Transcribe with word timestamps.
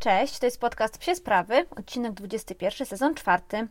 Cześć, 0.00 0.38
to 0.38 0.46
jest 0.46 0.60
podcast 0.60 0.98
Psie 0.98 1.14
Sprawy, 1.14 1.66
odcinek 1.70 2.12
21, 2.12 2.86
sezon 2.86 3.14
czwarty. 3.14 3.68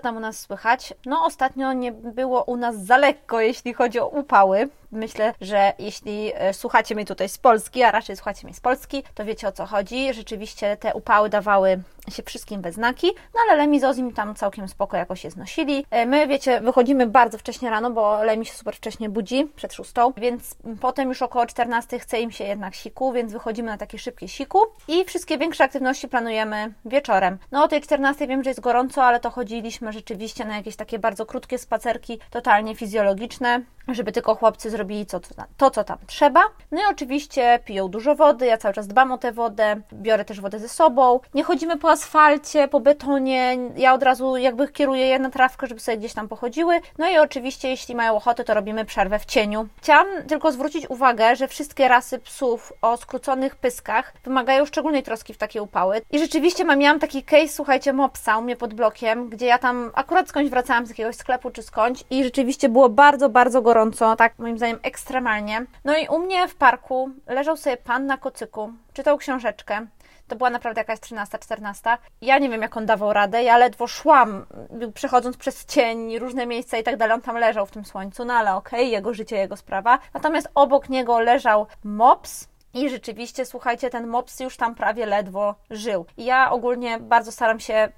Co 0.00 0.02
tam 0.02 0.16
u 0.16 0.20
nas 0.20 0.38
słychać? 0.40 0.94
No, 1.06 1.24
ostatnio 1.24 1.72
nie 1.72 1.92
było 1.92 2.42
u 2.44 2.56
nas 2.56 2.84
za 2.84 2.96
lekko, 2.96 3.40
jeśli 3.40 3.74
chodzi 3.74 4.00
o 4.00 4.08
upały. 4.08 4.68
Myślę, 4.92 5.34
że 5.40 5.72
jeśli 5.78 6.32
e, 6.34 6.54
słuchacie 6.54 6.94
mnie 6.94 7.04
tutaj 7.04 7.28
z 7.28 7.38
Polski, 7.38 7.82
a 7.82 7.90
raczej 7.90 8.16
słuchacie 8.16 8.46
mnie 8.46 8.54
z 8.54 8.60
Polski, 8.60 9.02
to 9.14 9.24
wiecie 9.24 9.48
o 9.48 9.52
co 9.52 9.66
chodzi. 9.66 10.14
Rzeczywiście 10.14 10.76
te 10.76 10.94
upały 10.94 11.28
dawały 11.28 11.82
się 12.10 12.22
wszystkim 12.22 12.62
we 12.62 12.72
znaki, 12.72 13.06
no 13.34 13.40
ale 13.46 13.56
Lemi 13.56 13.80
z 13.80 13.84
Ozim 13.84 14.12
tam 14.12 14.34
całkiem 14.34 14.68
spoko 14.68 14.96
jakoś 14.96 15.20
się 15.20 15.30
znosili. 15.30 15.86
E, 15.90 16.06
my, 16.06 16.26
wiecie, 16.26 16.60
wychodzimy 16.60 17.06
bardzo 17.06 17.38
wcześnie 17.38 17.70
rano, 17.70 17.90
bo 17.90 18.24
Lemi 18.24 18.46
się 18.46 18.52
super 18.52 18.74
wcześnie 18.76 19.08
budzi, 19.08 19.44
przed 19.56 19.72
szóstą, 19.74 20.12
więc 20.16 20.56
potem 20.80 21.08
już 21.08 21.22
około 21.22 21.46
14 21.46 21.98
chce 21.98 22.20
im 22.20 22.30
się 22.30 22.44
jednak 22.44 22.74
siku, 22.74 23.12
więc 23.12 23.32
wychodzimy 23.32 23.68
na 23.68 23.78
takie 23.78 23.98
szybkie 23.98 24.28
siku 24.28 24.58
i 24.88 25.04
wszystkie 25.04 25.38
większe 25.38 25.64
aktywności 25.64 26.08
planujemy 26.08 26.72
wieczorem. 26.84 27.38
No 27.52 27.64
o 27.64 27.68
tej 27.68 27.80
14 27.80 28.26
wiem, 28.26 28.44
że 28.44 28.50
jest 28.50 28.60
gorąco, 28.60 29.04
ale 29.04 29.20
to 29.20 29.30
chodziliśmy 29.30 29.92
rzeczywiście 29.92 30.44
na 30.44 30.56
jakieś 30.56 30.76
takie 30.76 30.98
bardzo 30.98 31.26
krótkie 31.26 31.58
spacerki, 31.58 32.18
totalnie 32.30 32.74
fizjologiczne, 32.74 33.60
żeby 33.88 34.12
tylko 34.12 34.34
chłopcy 34.34 34.70
zrobili 34.70 34.79
to, 35.10 35.20
to, 35.56 35.70
co 35.70 35.84
tam 35.84 35.98
trzeba. 36.06 36.40
No 36.70 36.80
i 36.80 36.84
oczywiście 36.90 37.58
piją 37.64 37.88
dużo 37.88 38.14
wody, 38.14 38.46
ja 38.46 38.58
cały 38.58 38.74
czas 38.74 38.86
dbam 38.86 39.12
o 39.12 39.18
tę 39.18 39.32
wodę, 39.32 39.80
biorę 39.92 40.24
też 40.24 40.40
wodę 40.40 40.58
ze 40.58 40.68
sobą. 40.68 41.20
Nie 41.34 41.44
chodzimy 41.44 41.76
po 41.76 41.90
asfalcie, 41.90 42.68
po 42.68 42.80
betonie, 42.80 43.56
ja 43.76 43.94
od 43.94 44.02
razu 44.02 44.36
jakby 44.36 44.68
kieruję 44.68 45.06
je 45.06 45.18
na 45.18 45.30
trawkę, 45.30 45.66
żeby 45.66 45.80
sobie 45.80 45.98
gdzieś 45.98 46.14
tam 46.14 46.28
pochodziły. 46.28 46.80
No 46.98 47.10
i 47.10 47.18
oczywiście, 47.18 47.68
jeśli 47.68 47.94
mają 47.94 48.16
ochotę, 48.16 48.44
to 48.44 48.54
robimy 48.54 48.84
przerwę 48.84 49.18
w 49.18 49.24
cieniu. 49.24 49.68
Chciałam 49.82 50.06
tylko 50.28 50.52
zwrócić 50.52 50.90
uwagę, 50.90 51.36
że 51.36 51.48
wszystkie 51.48 51.88
rasy 51.88 52.18
psów 52.18 52.72
o 52.82 52.96
skróconych 52.96 53.56
pyskach 53.56 54.12
wymagają 54.24 54.66
szczególnej 54.66 55.02
troski 55.02 55.34
w 55.34 55.38
takie 55.38 55.62
upały. 55.62 56.02
I 56.10 56.18
rzeczywiście 56.18 56.64
mam, 56.64 56.78
miałam 56.78 57.00
taki 57.00 57.22
case, 57.22 57.48
słuchajcie, 57.48 57.92
mopsa 57.92 58.38
u 58.38 58.42
mnie 58.42 58.56
pod 58.56 58.74
blokiem, 58.74 59.28
gdzie 59.28 59.46
ja 59.46 59.58
tam 59.58 59.90
akurat 59.94 60.28
skądś 60.28 60.50
wracałam 60.50 60.86
z 60.86 60.88
jakiegoś 60.88 61.16
sklepu 61.16 61.50
czy 61.50 61.62
skądś 61.62 62.04
i 62.10 62.24
rzeczywiście 62.24 62.68
było 62.68 62.88
bardzo, 62.88 63.28
bardzo 63.28 63.62
gorąco, 63.62 64.16
tak 64.16 64.38
moim 64.38 64.56
zdaniem 64.58 64.69
ekstremalnie. 64.82 65.66
No 65.84 65.96
i 65.96 66.08
u 66.08 66.18
mnie 66.18 66.48
w 66.48 66.54
parku 66.54 67.10
leżał 67.26 67.56
sobie 67.56 67.76
pan 67.76 68.06
na 68.06 68.16
kocyku, 68.16 68.72
czytał 68.92 69.18
książeczkę. 69.18 69.86
To 70.28 70.36
była 70.36 70.50
naprawdę 70.50 70.80
jakaś 70.80 71.00
13, 71.00 71.38
14. 71.38 71.90
Ja 72.20 72.38
nie 72.38 72.48
wiem, 72.48 72.62
jak 72.62 72.76
on 72.76 72.86
dawał 72.86 73.12
radę. 73.12 73.42
Ja 73.42 73.56
ledwo 73.56 73.86
szłam, 73.86 74.46
przechodząc 74.94 75.36
przez 75.36 75.66
cień, 75.66 76.18
różne 76.18 76.46
miejsca 76.46 76.78
i 76.78 76.82
tak 76.82 76.96
dalej. 76.96 77.14
On 77.14 77.20
tam 77.20 77.36
leżał 77.36 77.66
w 77.66 77.70
tym 77.70 77.84
słońcu, 77.84 78.24
no 78.24 78.34
ale 78.34 78.54
okej, 78.54 78.80
okay, 78.80 78.90
jego 78.90 79.14
życie, 79.14 79.36
jego 79.36 79.56
sprawa. 79.56 79.98
Natomiast 80.14 80.48
obok 80.54 80.88
niego 80.88 81.20
leżał 81.20 81.66
mops, 81.84 82.48
i 82.74 82.90
rzeczywiście, 82.90 83.46
słuchajcie, 83.46 83.90
ten 83.90 84.06
mops 84.06 84.40
już 84.40 84.56
tam 84.56 84.74
prawie 84.74 85.06
ledwo 85.06 85.54
żył. 85.70 86.06
I 86.16 86.24
ja 86.24 86.50
ogólnie 86.50 86.98
bardzo 86.98 87.32
staram 87.32 87.60
się 87.60 87.88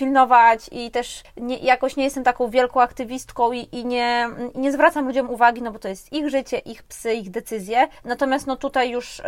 pilnować 0.00 0.70
i 0.72 0.90
też 0.90 1.22
nie, 1.36 1.56
jakoś 1.58 1.96
nie 1.96 2.04
jestem 2.04 2.24
taką 2.24 2.50
wielką 2.50 2.80
aktywistką 2.80 3.52
i, 3.52 3.68
i 3.72 3.86
nie, 3.86 4.28
nie 4.54 4.72
zwracam 4.72 5.06
ludziom 5.06 5.30
uwagi, 5.30 5.62
no 5.62 5.72
bo 5.72 5.78
to 5.78 5.88
jest 5.88 6.12
ich 6.12 6.28
życie, 6.28 6.58
ich 6.58 6.82
psy, 6.82 7.14
ich 7.14 7.30
decyzje. 7.30 7.88
Natomiast 8.04 8.46
no 8.46 8.56
tutaj 8.56 8.90
już 8.90 9.18
y, 9.18 9.22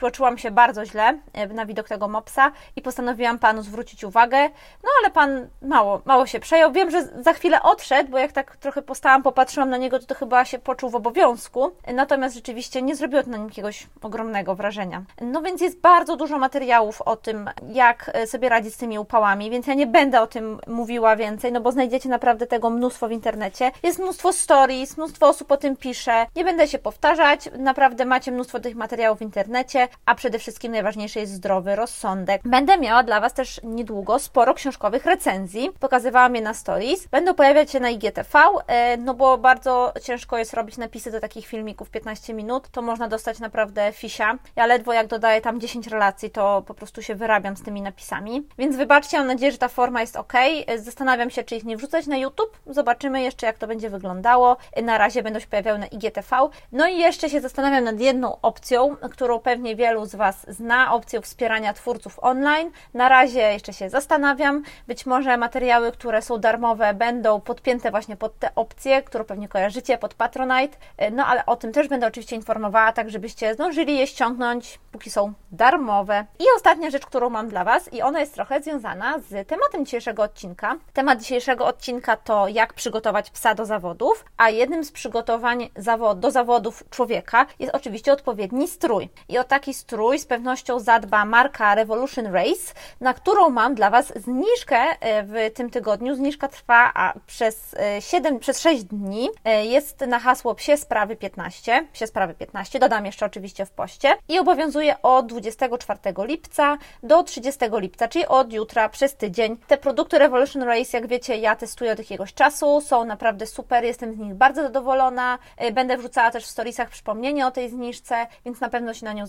poczułam 0.00 0.38
się 0.38 0.50
bardzo 0.50 0.84
źle 0.84 1.18
e, 1.32 1.46
na 1.46 1.66
widok 1.66 1.88
tego 1.88 2.08
mopsa 2.08 2.52
i 2.76 2.82
postanowiłam 2.82 3.38
panu 3.38 3.62
zwrócić 3.62 4.04
uwagę. 4.04 4.48
No 4.84 4.90
ale 5.00 5.10
pan 5.10 5.48
mało, 5.62 6.00
mało 6.04 6.26
się 6.26 6.40
przejął. 6.40 6.72
Wiem, 6.72 6.90
że 6.90 7.02
za 7.02 7.32
chwilę 7.32 7.62
odszedł, 7.62 8.10
bo 8.10 8.18
jak 8.18 8.32
tak 8.32 8.56
trochę 8.56 8.82
postałam, 8.82 9.22
popatrzyłam 9.22 9.70
na 9.70 9.76
niego, 9.76 9.98
to, 9.98 10.06
to 10.06 10.14
chyba 10.14 10.44
się 10.44 10.58
poczuł 10.58 10.90
w 10.90 10.94
obowiązku. 10.94 11.70
Natomiast 11.94 12.34
rzeczywiście 12.34 12.82
nie 12.82 12.96
zrobiło 12.96 13.22
to 13.22 13.30
na 13.30 13.36
nim 13.36 13.46
jakiegoś 13.46 13.86
ogromnego 14.02 14.54
wrażenia. 14.54 15.02
No 15.20 15.42
więc 15.42 15.60
jest 15.60 15.80
bardzo 15.80 16.16
dużo 16.16 16.38
materiałów 16.38 17.02
o 17.02 17.16
tym, 17.16 17.50
jak 17.72 18.10
e, 18.14 18.26
sobie 18.26 18.48
radzić 18.48 18.74
z 18.74 18.76
tymi 18.76 18.98
upałami, 18.98 19.50
więc 19.50 19.66
ja 19.66 19.74
nie 19.74 19.86
będę 19.86 20.20
o 20.20 20.26
tym 20.26 20.60
mówiła 20.66 21.16
więcej, 21.16 21.52
no 21.52 21.60
bo 21.60 21.72
znajdziecie 21.72 22.08
naprawdę 22.08 22.46
tego 22.46 22.70
mnóstwo 22.70 23.08
w 23.08 23.12
internecie. 23.12 23.70
Jest 23.82 23.98
mnóstwo 23.98 24.32
stories, 24.32 24.96
mnóstwo 24.96 25.28
osób 25.28 25.52
o 25.52 25.56
tym 25.56 25.76
pisze. 25.76 26.26
Nie 26.36 26.44
będę 26.44 26.68
się 26.68 26.78
powtarzać, 26.78 27.50
naprawdę 27.58 28.04
macie 28.04 28.32
mnóstwo 28.32 28.60
tych 28.60 28.76
materiałów 28.76 29.18
w 29.18 29.22
internecie 29.22 29.88
a 30.06 30.14
przede 30.14 30.38
wszystkim 30.38 30.72
najważniejszy 30.72 31.18
jest 31.18 31.32
zdrowy 31.32 31.76
rozsądek. 31.76 32.42
Będę 32.44 32.78
miała 32.78 33.02
dla 33.02 33.20
Was 33.20 33.34
też 33.34 33.60
niedługo 33.64 34.18
sporo 34.18 34.54
książkowych 34.54 35.06
recenzji. 35.06 35.70
Pokazywałam 35.80 36.34
je 36.34 36.42
na 36.42 36.54
stories. 36.54 37.06
Będą 37.06 37.34
pojawiać 37.34 37.70
się 37.70 37.80
na 37.80 37.90
IGTV, 37.90 38.38
e, 38.66 38.96
no 38.96 39.14
bo 39.14 39.38
bardzo 39.38 39.92
ciężko 40.02 40.38
jest 40.38 40.54
robić 40.54 40.76
napisy 40.76 41.10
do 41.10 41.20
takich 41.20 41.46
filmików 41.46 41.90
15 41.90 42.34
minut. 42.34 42.68
To 42.68 42.82
można 42.82 43.08
dostać 43.08 43.38
naprawdę 43.38 43.92
fisia. 43.92 44.38
Ja 44.56 44.66
ledwo 44.66 44.92
jak 44.92 45.06
dodaję 45.06 45.40
tam 45.40 45.60
10 45.60 45.86
relacji, 45.86 46.30
to 46.30 46.62
po 46.66 46.74
prostu 46.74 47.02
się 47.02 47.14
wyrabiam 47.14 47.56
z 47.56 47.62
tymi 47.62 47.82
napisami. 47.82 48.46
Więc 48.58 48.76
wybaczcie, 48.76 49.18
mam 49.18 49.26
nadzieję, 49.26 49.52
że 49.52 49.58
ta 49.58 49.68
forma 49.68 50.00
jest 50.00 50.16
ok. 50.16 50.32
E, 50.66 50.78
zastanawiam 50.78 51.30
się, 51.30 51.44
czy 51.44 51.56
ich 51.56 51.64
nie 51.64 51.76
wrzucać 51.76 52.06
na 52.06 52.16
YouTube. 52.16 52.58
Zobaczymy 52.66 53.22
jeszcze, 53.22 53.46
jak 53.46 53.58
to 53.58 53.66
będzie 53.66 53.90
wyglądało. 53.90 54.56
E, 54.72 54.82
na 54.82 54.98
razie 54.98 55.22
będą 55.22 55.40
się 55.40 55.46
pojawiały 55.46 55.78
na 55.78 55.86
IGTV. 55.86 56.48
No 56.72 56.88
i 56.88 56.98
jeszcze 56.98 57.30
się 57.30 57.40
zastanawiam 57.40 57.84
nad 57.84 58.00
jedną 58.00 58.40
opcją, 58.40 58.96
którą 58.96 59.38
pewnie 59.38 59.76
wielu 59.80 60.06
z 60.06 60.14
Was 60.14 60.46
zna, 60.48 60.92
opcję 60.92 61.20
wspierania 61.20 61.72
twórców 61.72 62.18
online. 62.22 62.70
Na 62.94 63.08
razie 63.08 63.40
jeszcze 63.40 63.72
się 63.72 63.90
zastanawiam. 63.90 64.62
Być 64.86 65.06
może 65.06 65.36
materiały, 65.36 65.92
które 65.92 66.22
są 66.22 66.38
darmowe, 66.38 66.94
będą 66.94 67.40
podpięte 67.40 67.90
właśnie 67.90 68.16
pod 68.16 68.38
te 68.38 68.54
opcje, 68.54 69.02
które 69.02 69.24
pewnie 69.24 69.48
kojarzycie, 69.48 69.98
pod 69.98 70.14
Patronite. 70.14 70.76
No 71.12 71.26
ale 71.26 71.46
o 71.46 71.56
tym 71.56 71.72
też 71.72 71.88
będę 71.88 72.06
oczywiście 72.06 72.36
informowała, 72.36 72.92
tak 72.92 73.10
żebyście 73.10 73.54
zdążyli 73.54 73.98
je 73.98 74.06
ściągnąć, 74.06 74.78
póki 74.92 75.10
są 75.10 75.32
darmowe. 75.52 76.26
I 76.38 76.44
ostatnia 76.56 76.90
rzecz, 76.90 77.06
którą 77.06 77.30
mam 77.30 77.48
dla 77.48 77.64
Was, 77.64 77.92
i 77.92 78.02
ona 78.02 78.20
jest 78.20 78.34
trochę 78.34 78.62
związana 78.62 79.18
z 79.18 79.48
tematem 79.48 79.84
dzisiejszego 79.84 80.22
odcinka. 80.22 80.76
Temat 80.92 81.20
dzisiejszego 81.20 81.66
odcinka 81.66 82.16
to 82.16 82.48
jak 82.48 82.74
przygotować 82.74 83.30
psa 83.30 83.54
do 83.54 83.64
zawodów, 83.66 84.24
a 84.36 84.50
jednym 84.50 84.84
z 84.84 84.92
przygotowań 84.92 85.70
do 86.16 86.30
zawodów 86.30 86.84
człowieka 86.90 87.46
jest 87.58 87.74
oczywiście 87.74 88.12
odpowiedni 88.12 88.68
strój. 88.68 89.08
I 89.28 89.38
o 89.38 89.44
taki 89.70 89.74
strój 89.74 90.18
z 90.18 90.26
pewnością 90.26 90.80
zadba 90.80 91.24
marka 91.24 91.74
Revolution 91.74 92.26
Race, 92.26 92.74
na 93.00 93.14
którą 93.14 93.50
mam 93.50 93.74
dla 93.74 93.90
Was 93.90 94.12
zniżkę 94.16 94.76
e, 94.76 95.22
w 95.22 95.54
tym 95.54 95.70
tygodniu. 95.70 96.14
Zniżka 96.14 96.48
trwa 96.48 96.92
przez 97.26 97.76
7, 98.00 98.36
e, 98.36 98.38
przez 98.38 98.60
6 98.60 98.84
dni. 98.84 99.28
E, 99.44 99.66
jest 99.66 100.00
na 100.00 100.18
hasło 100.18 100.54
Psie 100.54 100.76
Sprawy 100.76 101.16
15. 101.16 101.86
Psie 101.92 102.06
Sprawy 102.06 102.34
15. 102.34 102.78
Dodam 102.78 103.06
jeszcze 103.06 103.26
oczywiście 103.26 103.66
w 103.66 103.70
poście. 103.70 104.16
I 104.28 104.38
obowiązuje 104.38 105.02
od 105.02 105.26
24 105.26 105.98
lipca 106.18 106.78
do 107.02 107.22
30 107.22 107.60
lipca, 107.72 108.08
czyli 108.08 108.26
od 108.26 108.52
jutra 108.52 108.88
przez 108.88 109.16
tydzień. 109.16 109.56
Te 109.66 109.78
produkty 109.78 110.18
Revolution 110.18 110.62
Race, 110.62 110.98
jak 110.98 111.06
wiecie, 111.06 111.36
ja 111.36 111.56
testuję 111.56 111.92
od 111.92 111.98
jakiegoś 111.98 112.34
czasu. 112.34 112.80
Są 112.80 113.04
naprawdę 113.04 113.46
super. 113.46 113.84
Jestem 113.84 114.14
z 114.14 114.18
nich 114.18 114.34
bardzo 114.34 114.62
zadowolona. 114.62 115.38
Będę 115.72 115.96
wrzucała 115.96 116.30
też 116.30 116.44
w 116.44 116.50
storiesach 116.50 116.90
przypomnienie 116.90 117.46
o 117.46 117.50
tej 117.50 117.70
zniżce, 117.70 118.26
więc 118.44 118.60
na 118.60 118.68
pewno 118.68 118.94
się 118.94 119.04
na 119.04 119.12
nią 119.12 119.26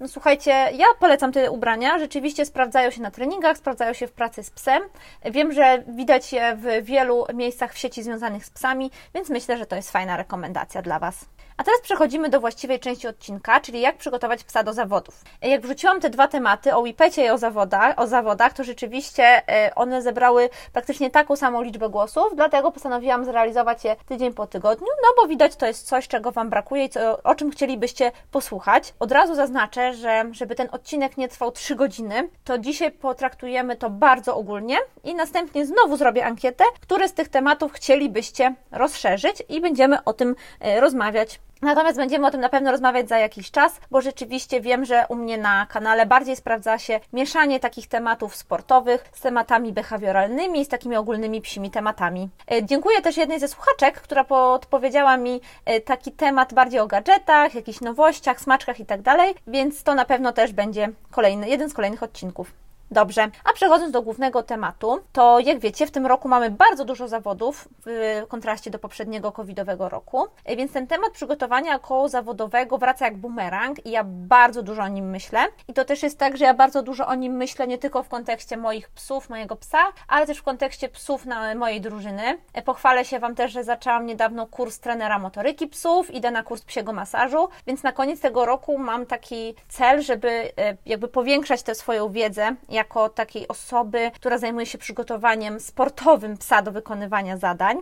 No 0.00 0.08
słuchajcie, 0.08 0.50
ja 0.50 0.86
polecam 1.00 1.32
te 1.32 1.50
ubrania, 1.50 1.98
rzeczywiście 1.98 2.46
sprawdzają 2.46 2.90
się 2.90 3.02
na 3.02 3.10
treningach, 3.10 3.56
sprawdzają 3.56 3.92
się 3.92 4.06
w 4.06 4.12
pracy 4.12 4.42
z 4.42 4.50
psem. 4.50 4.82
Wiem, 5.24 5.52
że 5.52 5.82
widać 5.88 6.32
je 6.32 6.56
w 6.56 6.84
wielu 6.84 7.26
miejscach 7.34 7.74
w 7.74 7.78
sieci 7.78 8.02
związanych 8.02 8.44
z 8.44 8.50
psami, 8.50 8.90
więc 9.14 9.30
myślę, 9.30 9.58
że 9.58 9.66
to 9.66 9.76
jest 9.76 9.90
fajna 9.90 10.16
rekomendacja 10.16 10.82
dla 10.82 10.98
Was. 10.98 11.24
A 11.58 11.64
teraz 11.64 11.80
przechodzimy 11.80 12.28
do 12.28 12.40
właściwej 12.40 12.80
części 12.80 13.08
odcinka, 13.08 13.60
czyli 13.60 13.80
jak 13.80 13.96
przygotować 13.96 14.44
psa 14.44 14.62
do 14.62 14.72
zawodów. 14.72 15.24
Jak 15.42 15.60
wrzuciłam 15.60 16.00
te 16.00 16.10
dwa 16.10 16.28
tematy 16.28 16.74
o 16.74 16.82
Wipecie 16.82 17.24
i 17.24 17.30
o 17.30 17.38
zawodach, 17.38 17.98
o 17.98 18.06
zawodach, 18.06 18.52
to 18.52 18.64
rzeczywiście 18.64 19.42
e, 19.48 19.74
one 19.74 20.02
zebrały 20.02 20.48
praktycznie 20.72 21.10
taką 21.10 21.36
samą 21.36 21.62
liczbę 21.62 21.88
głosów, 21.88 22.32
dlatego 22.36 22.72
postanowiłam 22.72 23.24
zrealizować 23.24 23.84
je 23.84 23.96
tydzień 24.08 24.32
po 24.32 24.46
tygodniu, 24.46 24.86
no 25.02 25.22
bo 25.22 25.28
widać 25.28 25.56
to 25.56 25.66
jest 25.66 25.86
coś, 25.86 26.08
czego 26.08 26.32
Wam 26.32 26.50
brakuje 26.50 26.84
i 26.84 26.88
co, 26.88 27.22
o 27.22 27.34
czym 27.34 27.50
chcielibyście 27.50 28.12
posłuchać. 28.30 28.94
Od 29.00 29.12
razu 29.12 29.34
zaznaczę, 29.34 29.94
że 29.94 30.24
żeby 30.32 30.54
ten 30.54 30.68
odcinek 30.72 31.16
nie 31.16 31.28
trwał 31.28 31.52
3 31.52 31.74
godziny, 31.74 32.28
to 32.44 32.58
dzisiaj 32.58 32.92
potraktujemy 32.92 33.76
to 33.76 33.90
bardzo 33.90 34.36
ogólnie 34.36 34.76
i 35.04 35.14
następnie 35.14 35.66
znowu 35.66 35.96
zrobię 35.96 36.26
ankietę, 36.26 36.64
które 36.80 37.08
z 37.08 37.12
tych 37.12 37.28
tematów 37.28 37.72
chcielibyście 37.72 38.54
rozszerzyć 38.72 39.42
i 39.48 39.60
będziemy 39.60 40.04
o 40.04 40.12
tym 40.12 40.36
e, 40.60 40.80
rozmawiać 40.80 41.40
Natomiast 41.62 41.96
będziemy 41.96 42.26
o 42.26 42.30
tym 42.30 42.40
na 42.40 42.48
pewno 42.48 42.72
rozmawiać 42.72 43.08
za 43.08 43.18
jakiś 43.18 43.50
czas, 43.50 43.80
bo 43.90 44.00
rzeczywiście 44.00 44.60
wiem, 44.60 44.84
że 44.84 45.04
u 45.08 45.14
mnie 45.14 45.38
na 45.38 45.66
kanale 45.66 46.06
bardziej 46.06 46.36
sprawdza 46.36 46.78
się 46.78 47.00
mieszanie 47.12 47.60
takich 47.60 47.88
tematów 47.88 48.36
sportowych 48.36 49.04
z 49.12 49.20
tematami 49.20 49.72
behawioralnymi, 49.72 50.64
z 50.64 50.68
takimi 50.68 50.96
ogólnymi 50.96 51.40
psimi 51.40 51.70
tematami. 51.70 52.28
E, 52.52 52.64
dziękuję 52.64 53.02
też 53.02 53.16
jednej 53.16 53.40
ze 53.40 53.48
słuchaczek, 53.48 54.00
która 54.00 54.24
podpowiedziała 54.24 55.16
mi 55.16 55.40
e, 55.64 55.80
taki 55.80 56.12
temat 56.12 56.54
bardziej 56.54 56.80
o 56.80 56.86
gadżetach, 56.86 57.54
jakichś 57.54 57.80
nowościach, 57.80 58.40
smaczkach 58.40 58.80
i 58.80 58.86
tak 58.86 59.00
więc 59.46 59.82
to 59.82 59.94
na 59.94 60.04
pewno 60.04 60.32
też 60.32 60.52
będzie 60.52 60.88
kolejny, 61.10 61.48
jeden 61.48 61.70
z 61.70 61.74
kolejnych 61.74 62.02
odcinków. 62.02 62.65
Dobrze, 62.90 63.28
a 63.44 63.52
przechodząc 63.52 63.92
do 63.92 64.02
głównego 64.02 64.42
tematu, 64.42 65.00
to 65.12 65.38
jak 65.38 65.58
wiecie, 65.58 65.86
w 65.86 65.90
tym 65.90 66.06
roku 66.06 66.28
mamy 66.28 66.50
bardzo 66.50 66.84
dużo 66.84 67.08
zawodów 67.08 67.68
w 67.86 68.22
kontraście 68.28 68.70
do 68.70 68.78
poprzedniego 68.78 69.32
covidowego 69.32 69.88
roku, 69.88 70.26
więc 70.56 70.72
ten 70.72 70.86
temat 70.86 71.10
przygotowania 71.10 71.78
koło 71.78 72.08
zawodowego 72.08 72.78
wraca 72.78 73.04
jak 73.04 73.16
bumerang 73.16 73.86
i 73.86 73.90
ja 73.90 74.04
bardzo 74.06 74.62
dużo 74.62 74.82
o 74.82 74.88
nim 74.88 75.10
myślę. 75.10 75.40
I 75.68 75.72
to 75.72 75.84
też 75.84 76.02
jest 76.02 76.18
tak, 76.18 76.36
że 76.36 76.44
ja 76.44 76.54
bardzo 76.54 76.82
dużo 76.82 77.06
o 77.06 77.14
nim 77.14 77.32
myślę 77.32 77.66
nie 77.66 77.78
tylko 77.78 78.02
w 78.02 78.08
kontekście 78.08 78.56
moich 78.56 78.88
psów, 78.88 79.30
mojego 79.30 79.56
psa, 79.56 79.78
ale 80.08 80.26
też 80.26 80.38
w 80.38 80.42
kontekście 80.42 80.88
psów 80.88 81.24
na 81.24 81.54
mojej 81.54 81.80
drużyny. 81.80 82.38
Pochwalę 82.64 83.04
się 83.04 83.18
Wam 83.18 83.34
też, 83.34 83.52
że 83.52 83.64
zaczęłam 83.64 84.06
niedawno 84.06 84.46
kurs 84.46 84.80
trenera 84.80 85.18
motoryki 85.18 85.66
psów, 85.66 86.14
idę 86.14 86.30
na 86.30 86.42
kurs 86.42 86.62
psiego 86.62 86.92
masażu, 86.92 87.48
więc 87.66 87.82
na 87.82 87.92
koniec 87.92 88.20
tego 88.20 88.46
roku 88.46 88.78
mam 88.78 89.06
taki 89.06 89.54
cel, 89.68 90.02
żeby 90.02 90.28
e, 90.28 90.76
jakby 90.86 91.08
powiększać 91.08 91.62
tę 91.62 91.74
swoją 91.74 92.12
wiedzę 92.12 92.56
jako 92.76 93.08
takiej 93.08 93.48
osoby, 93.48 94.10
która 94.14 94.38
zajmuje 94.38 94.66
się 94.66 94.78
przygotowaniem 94.78 95.60
sportowym 95.60 96.36
psa 96.36 96.62
do 96.62 96.72
wykonywania 96.72 97.36
zadań, 97.36 97.78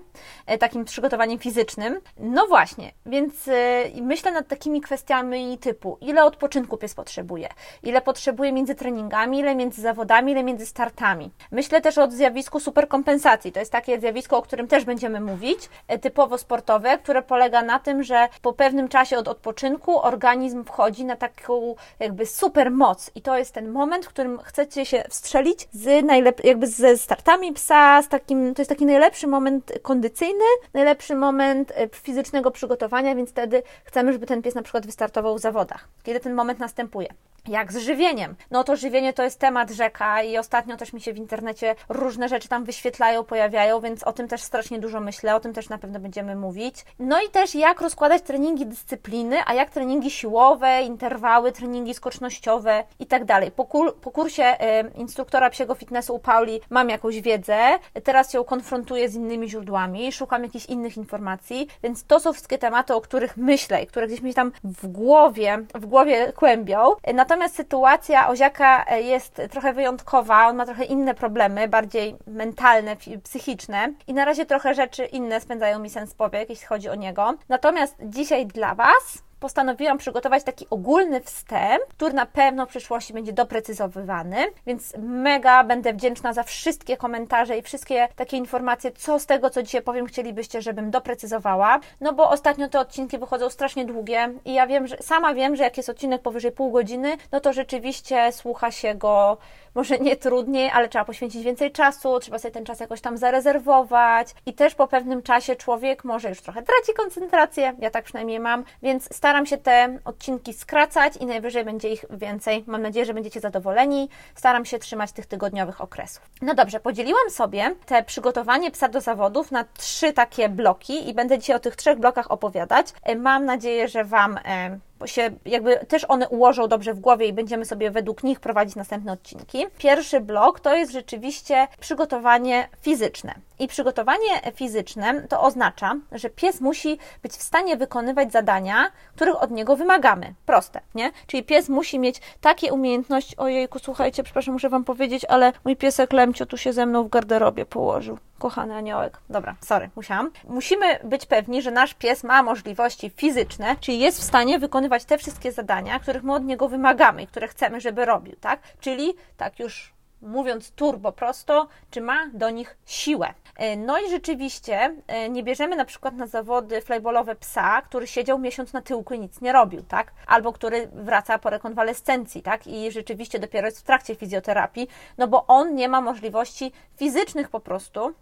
e, 0.47 0.59
takim 0.59 0.85
przygotowaniem 0.85 1.39
fizycznym. 1.39 2.01
No 2.19 2.47
właśnie, 2.47 2.93
więc 3.07 3.49
e, 3.49 3.85
myślę 4.03 4.33
nad 4.33 4.49
takimi 4.49 4.81
kwestiami 4.81 5.59
typu, 5.59 5.99
ile 6.01 6.25
odpoczynku 6.25 6.77
pies 6.77 6.95
potrzebuje, 6.95 7.49
ile 7.83 8.01
potrzebuje 8.01 8.53
między 8.53 8.75
treningami, 8.75 9.39
ile 9.39 9.55
między 9.55 9.83
zawodami, 9.83 10.33
ile 10.33 10.43
między 10.43 10.67
startami. 10.67 11.31
Myślę 11.51 11.81
też 11.81 11.99
o 11.99 12.11
zjawisku 12.11 12.61
superkompensacji. 12.61 13.53
To 13.53 13.61
jest 13.61 13.73
takie 13.73 14.01
zjawisko, 14.01 14.37
o 14.39 14.43
którym 14.43 14.69
też 14.69 14.85
będziemy 14.85 15.21
mówić, 15.21 15.69
e, 15.89 15.99
typowo 15.99 16.39
sportowe, 16.39 16.99
które 16.99 17.23
polega 17.23 17.63
na 17.63 17.79
tym, 17.79 18.03
że 18.03 18.29
po 18.43 18.53
pewnym 18.53 18.89
czasie 18.89 19.19
od 19.19 19.29
odpoczynku 19.29 20.03
organizm 20.03 20.65
wchodzi 20.65 21.05
na 21.05 21.17
taką 21.17 21.75
jakby 21.99 22.27
super 22.27 22.71
moc 22.71 23.11
i 23.15 23.23
to 23.23 23.39
jest 23.39 23.55
ten 23.55 23.71
moment, 23.71 24.07
w 24.07 24.09
którym 24.09 24.39
chcecie 24.39 24.84
się 24.85 25.05
wstrzelić 25.11 25.69
z 25.73 25.85
najlep- 26.05 26.45
jakby 26.45 26.67
ze 26.67 26.99
startami 26.99 27.53
psa, 27.53 28.03
z 28.03 28.09
takim, 28.09 28.55
to 28.55 28.63
jest 28.63 28.69
taki 28.69 28.87
najlepszy 28.87 29.27
moment 29.27 29.73
kondycyjny, 29.83 30.45
najlepszy 30.75 31.15
moment 31.15 31.73
e, 31.75 31.89
fizycznego 31.89 32.51
przygotowania, 32.51 33.15
więc 33.15 33.31
wtedy 33.31 33.63
chcemy, 33.85 34.13
żeby 34.13 34.27
ten 34.27 34.43
pies 34.43 34.55
na 34.55 34.63
przykład 34.63 34.87
wystartował 34.87 35.37
w 35.37 35.41
zawodach. 35.41 35.89
Kiedy 36.03 36.21
ten 36.21 36.35
moment 36.35 36.59
następuje? 36.59 37.09
Jak 37.49 37.73
z 37.73 37.77
żywieniem? 37.77 38.35
No 38.51 38.65
to 38.65 38.77
żywienie 38.77 39.13
to 39.13 39.23
jest 39.23 39.41
temat 39.41 39.71
rzeka 39.71 40.23
i 40.23 40.39
ostatnio 40.39 40.77
też 40.77 40.93
mi 40.93 41.01
się 41.01 41.13
w 41.13 41.17
internecie 41.17 41.75
różne 41.89 42.29
rzeczy 42.29 42.49
tam 42.49 42.65
wyświetlają, 42.65 43.25
pojawiają, 43.25 43.81
więc 43.81 44.03
o 44.03 44.13
tym 44.13 44.29
też 44.29 44.43
strasznie 44.43 44.79
dużo 44.79 45.01
myślę, 45.01 45.37
o 45.37 45.41
tym 45.41 45.53
też 45.53 45.69
na 45.69 45.79
pewno 45.79 46.01
będziemy 46.01 46.37
mówić. 46.37 46.85
No 46.99 47.23
i 47.23 47.31
też 47.31 47.55
jak 47.55 47.81
rozkładać 47.81 48.23
treningi 48.23 48.67
dyscypliny, 48.67 49.37
a 49.47 49.55
jak 49.55 49.71
treningi 49.71 50.11
siłowe, 50.11 50.83
interwały, 50.83 51.53
treningi 51.53 51.95
skocznościowe 51.95 52.85
i 52.99 53.07
tak 53.07 53.25
dalej. 53.25 53.51
Po, 53.51 53.65
kur 53.65 53.97
po 53.97 54.11
kursie 54.11 54.45
y, 54.45 54.99
instruktora 54.99 55.51
psiego 55.51 55.75
fitnessu 55.75 56.15
u 56.15 56.19
Pauli 56.19 56.61
mam 56.71 56.89
jakąś 56.89 57.21
wiedzę, 57.21 57.59
teraz 58.05 58.35
ją 58.35 58.45
konfrontuję 58.45 59.09
z 59.09 59.15
innymi 59.15 59.51
źródłami, 59.51 60.13
szukam 60.13 60.43
jakichś 60.43 60.67
innych 60.67 60.97
informacji, 60.97 61.69
więc 61.83 62.05
to 62.05 62.21
są 62.21 62.33
wszystkie 62.33 62.59
tematy, 62.59 62.95
o 62.95 63.01
których 63.01 63.37
myślę 63.37 63.83
i 63.83 63.87
które 63.87 64.07
gdzieś 64.07 64.21
mi 64.21 64.35
tam 64.35 64.53
w 64.65 64.87
głowie, 64.87 65.59
w 65.75 65.87
głowie 65.87 66.33
kłębią. 66.33 66.79
Natomiast 67.15 67.34
sytuacja 67.49 68.29
Oziaka 68.29 68.85
e, 68.89 69.03
jest 69.03 69.43
trochę 69.51 69.73
wyjątkowa, 69.73 70.47
on 70.47 70.57
ma 70.57 70.67
trochę 70.67 70.85
inne 70.85 71.15
problemy, 71.15 71.69
bardziej 71.69 72.17
mentalne, 72.27 72.97
psychiczne 73.25 73.93
i 74.07 74.15
na 74.15 74.25
razie 74.25 74.47
trochę 74.47 74.75
rzeczy 74.75 75.05
inne 75.05 75.41
spędzają 75.41 75.79
mi 75.79 75.91
sens 75.91 76.15
powiek, 76.15 76.51
jeśli 76.51 76.67
chodzi 76.67 76.89
o 76.89 76.95
niego. 76.95 77.35
Natomiast 77.49 77.97
dzisiaj 78.01 78.47
dla 78.47 78.75
Was 78.75 79.23
postanowiłam 79.45 79.99
przygotować 79.99 80.45
taki 80.45 80.67
ogólny 80.71 81.21
wstęp, 81.21 81.85
który 81.89 82.13
na 82.13 82.27
pewno 82.27 82.67
w 82.67 82.69
przyszłości 82.69 83.13
będzie 83.13 83.33
doprecyzowywany, 83.33 84.37
więc 84.67 84.93
mega 84.99 85.65
będę 85.65 85.93
wdzięczna 85.93 86.33
za 86.33 86.43
wszystkie 86.43 86.97
komentarze 86.97 87.59
i 87.59 87.63
wszystkie 87.63 88.09
takie 88.17 88.37
informacje, 88.37 88.93
co 88.93 89.19
z 89.19 89.27
tego, 89.27 89.51
co 89.51 89.63
dzisiaj 89.63 89.83
powiem, 89.83 90.07
chcielibyście, 90.07 90.63
żebym 90.63 90.91
doprecyzowała, 90.91 91.81
no 92.01 92.13
bo 92.13 92.31
ostatnio 92.31 92.69
te 92.69 92.81
odcinki 92.81 93.19
wychodzą 93.19 93.51
strasznie 93.51 93.85
długie 93.85 94.33
i 94.45 94.55
ja 94.55 94.67
wiem, 94.67 94.87
że 94.87 94.97
sama 94.97 95.35
wiem, 95.35 95.57
że 95.57 95.65
jak 95.65 95.77
jest 95.77 95.89
odcinek 95.89 96.23
powyżej 96.23 96.53
pół 96.53 96.71
godziny, 96.71 97.17
no 97.33 97.41
to 97.41 97.53
rzeczywiście 97.53 98.33
słucha 98.33 98.71
się 98.71 98.95
go 98.95 99.39
może 99.75 99.99
nie 99.99 100.17
trudniej, 100.17 100.71
ale 100.71 100.89
trzeba 100.89 101.05
poświęcić 101.05 101.43
więcej 101.43 101.73
czasu, 101.73 102.21
trzeba 102.21 102.39
sobie 102.39 102.53
ten 102.53 102.65
czas 102.65 102.81
jakoś 102.81 103.01
tam 103.01 103.19
zarezerwować 103.19 104.29
i 104.47 104.55
też 104.55 104.75
po 104.75 104.89
pewnym 104.89 105.23
czasie 105.23 105.57
człowiek 105.57 106.05
może 106.05 106.29
już 106.29 106.41
trochę 106.41 106.63
traci 106.63 106.95
koncentrację, 106.97 107.75
ja 107.79 107.91
tak 107.91 108.05
przynajmniej 108.05 108.41
mam, 108.41 108.65
więc 108.83 109.17
staram 109.17 109.34
się 109.43 109.59
te 109.59 109.99
odcinki 110.05 110.53
skracać 110.55 111.17
i 111.17 111.27
najwyżej 111.27 111.65
będzie 111.65 111.89
ich 111.89 112.05
więcej. 112.11 112.65
Mam 112.67 112.83
nadzieję, 112.83 113.07
że 113.07 113.15
będziecie 113.15 113.41
zadowoleni. 113.41 114.09
Staram 114.35 114.65
się 114.65 114.79
trzymać 114.79 115.13
tych 115.13 115.27
tygodniowych 115.27 115.81
okresów. 115.81 116.31
No 116.43 116.55
dobrze, 116.55 116.81
podzieliłam 116.81 117.31
sobie 117.31 117.75
te 117.87 118.03
przygotowanie 118.03 118.71
psa 118.71 118.89
do 118.89 119.01
zawodów 119.01 119.51
na 119.51 119.65
trzy 119.77 120.13
takie 120.13 120.49
bloki 120.49 121.09
i 121.09 121.15
będę 121.15 121.39
dzisiaj 121.39 121.57
o 121.57 121.61
tych 121.61 121.77
trzech 121.77 121.99
blokach 121.99 122.31
opowiadać. 122.31 122.87
Mam 123.17 123.45
nadzieję, 123.45 123.89
że 123.89 124.05
Wam 124.05 124.39
e, 124.45 124.79
się 125.09 125.31
jakby 125.47 125.77
też 125.77 126.05
one 126.09 126.29
ułożą 126.29 126.69
dobrze 126.69 126.95
w 126.95 127.01
głowie 127.01 127.27
i 127.27 127.33
będziemy 127.33 127.65
sobie 127.65 127.91
według 127.91 128.23
nich 128.23 128.41
prowadzić 128.41 128.77
następne 128.77 129.13
odcinki. 129.13 129.67
Pierwszy 129.79 130.21
blok 130.21 130.61
to 130.61 130.75
jest 130.75 130.93
rzeczywiście 130.93 131.69
przygotowanie 131.81 132.69
fizyczne. 132.83 133.35
I 133.59 133.69
przygotowanie 133.69 134.53
fizyczne 134.55 135.23
to 135.29 135.41
oznacza, 135.41 135.95
że 136.13 136.31
pies 136.31 136.61
musi 136.61 136.99
być 137.23 137.33
w 137.33 137.43
stanie 137.43 137.77
wykonywać 137.77 138.33
zadania, 138.33 138.91
których 139.17 139.43
od 139.43 139.51
niego 139.51 139.77
wymagamy. 139.77 140.35
Proste, 140.47 140.81
nie? 140.95 141.11
Czyli 141.27 141.43
pies 141.43 141.69
musi 141.69 141.99
mieć 141.99 142.21
takie 142.41 142.73
umiejętności. 142.73 143.37
Ojejku, 143.37 143.79
słuchajcie, 143.79 144.23
przepraszam, 144.23 144.55
muszę 144.55 144.69
Wam 144.69 144.85
powiedzieć, 144.85 145.25
ale 145.29 145.53
mój 145.65 145.77
piesek 145.77 146.13
Lemcio 146.13 146.47
tu 146.47 146.57
się 146.57 146.73
ze 146.73 146.87
mną 146.87 147.05
w 147.05 147.09
garderobie 147.09 147.67
położył. 147.67 148.19
Kochany 148.39 148.75
aniołek. 148.75 149.19
Dobra, 149.31 149.57
sorry, 149.61 149.91
musiałam. 149.97 150.31
Musimy 150.49 150.99
być 151.05 151.27
pewni, 151.27 151.63
że 151.63 151.71
nasz 151.71 151.95
pies 151.95 152.25
ma 152.25 152.43
możliwości 152.43 153.11
fizyczne, 153.17 153.77
czyli 153.81 153.99
jest 153.99 154.21
w 154.21 154.25
stanie 154.25 154.59
wykonywać 154.59 155.05
te 155.05 155.19
wszystkie 155.19 155.53
zadania, 155.53 155.99
których 155.99 156.23
my 156.23 156.35
od 156.35 156.45
niego 156.45 156.69
wymagamy 156.69 157.23
i 157.23 157.27
które 157.27 157.49
chcemy, 157.49 157.81
żeby 157.81 158.05
robił, 158.05 158.37
tak? 158.41 158.61
Czyli 158.81 159.15
tak 159.37 159.59
już 159.59 159.94
mówiąc 160.25 160.71
turbo 160.71 161.13
prosto, 161.13 161.69
czy 161.91 162.01
ma 162.01 162.27
do 162.33 162.51
nich 162.51 162.77
siłę. 162.87 163.35
E, 163.57 163.77
no 163.77 163.99
i 163.99 164.11
rzeczywiście 164.11 164.97
e, 165.07 165.29
nie 165.29 165.43
bierzemy 165.43 165.77
na 165.77 165.85
przykład 165.85 166.15
na 166.15 166.27
zawody 166.27 166.81
flyballowe 166.81 167.35
psa, 167.35 167.83
który 167.83 168.07
siedział 168.07 168.39
miesiąc 168.39 168.73
na 168.73 168.83
tyłku 168.83 169.15
i 169.15 169.19
nic 169.19 169.41
nie 169.41 169.53
robił, 169.53 169.83
tak? 169.83 170.13
Albo 170.27 170.53
który 170.53 170.89
wraca 170.93 171.39
po 171.39 171.51
rekonwalescencji, 171.51 172.43
tak? 172.43 172.67
I 172.67 172.93
rzeczywiście 172.93 173.39
dopiero 173.39 173.67
jest 173.67 173.81
w 173.81 173.85
trakcie 173.85 174.15
fizjoterapii, 174.15 174.89
no 175.19 175.29
bo 175.29 175.47
on 175.47 175.75
nie 175.75 175.89
ma 175.89 176.01
możliwości 176.01 176.73
fizycznych 176.97 177.49
po 177.49 177.61
prostu, 177.61 178.15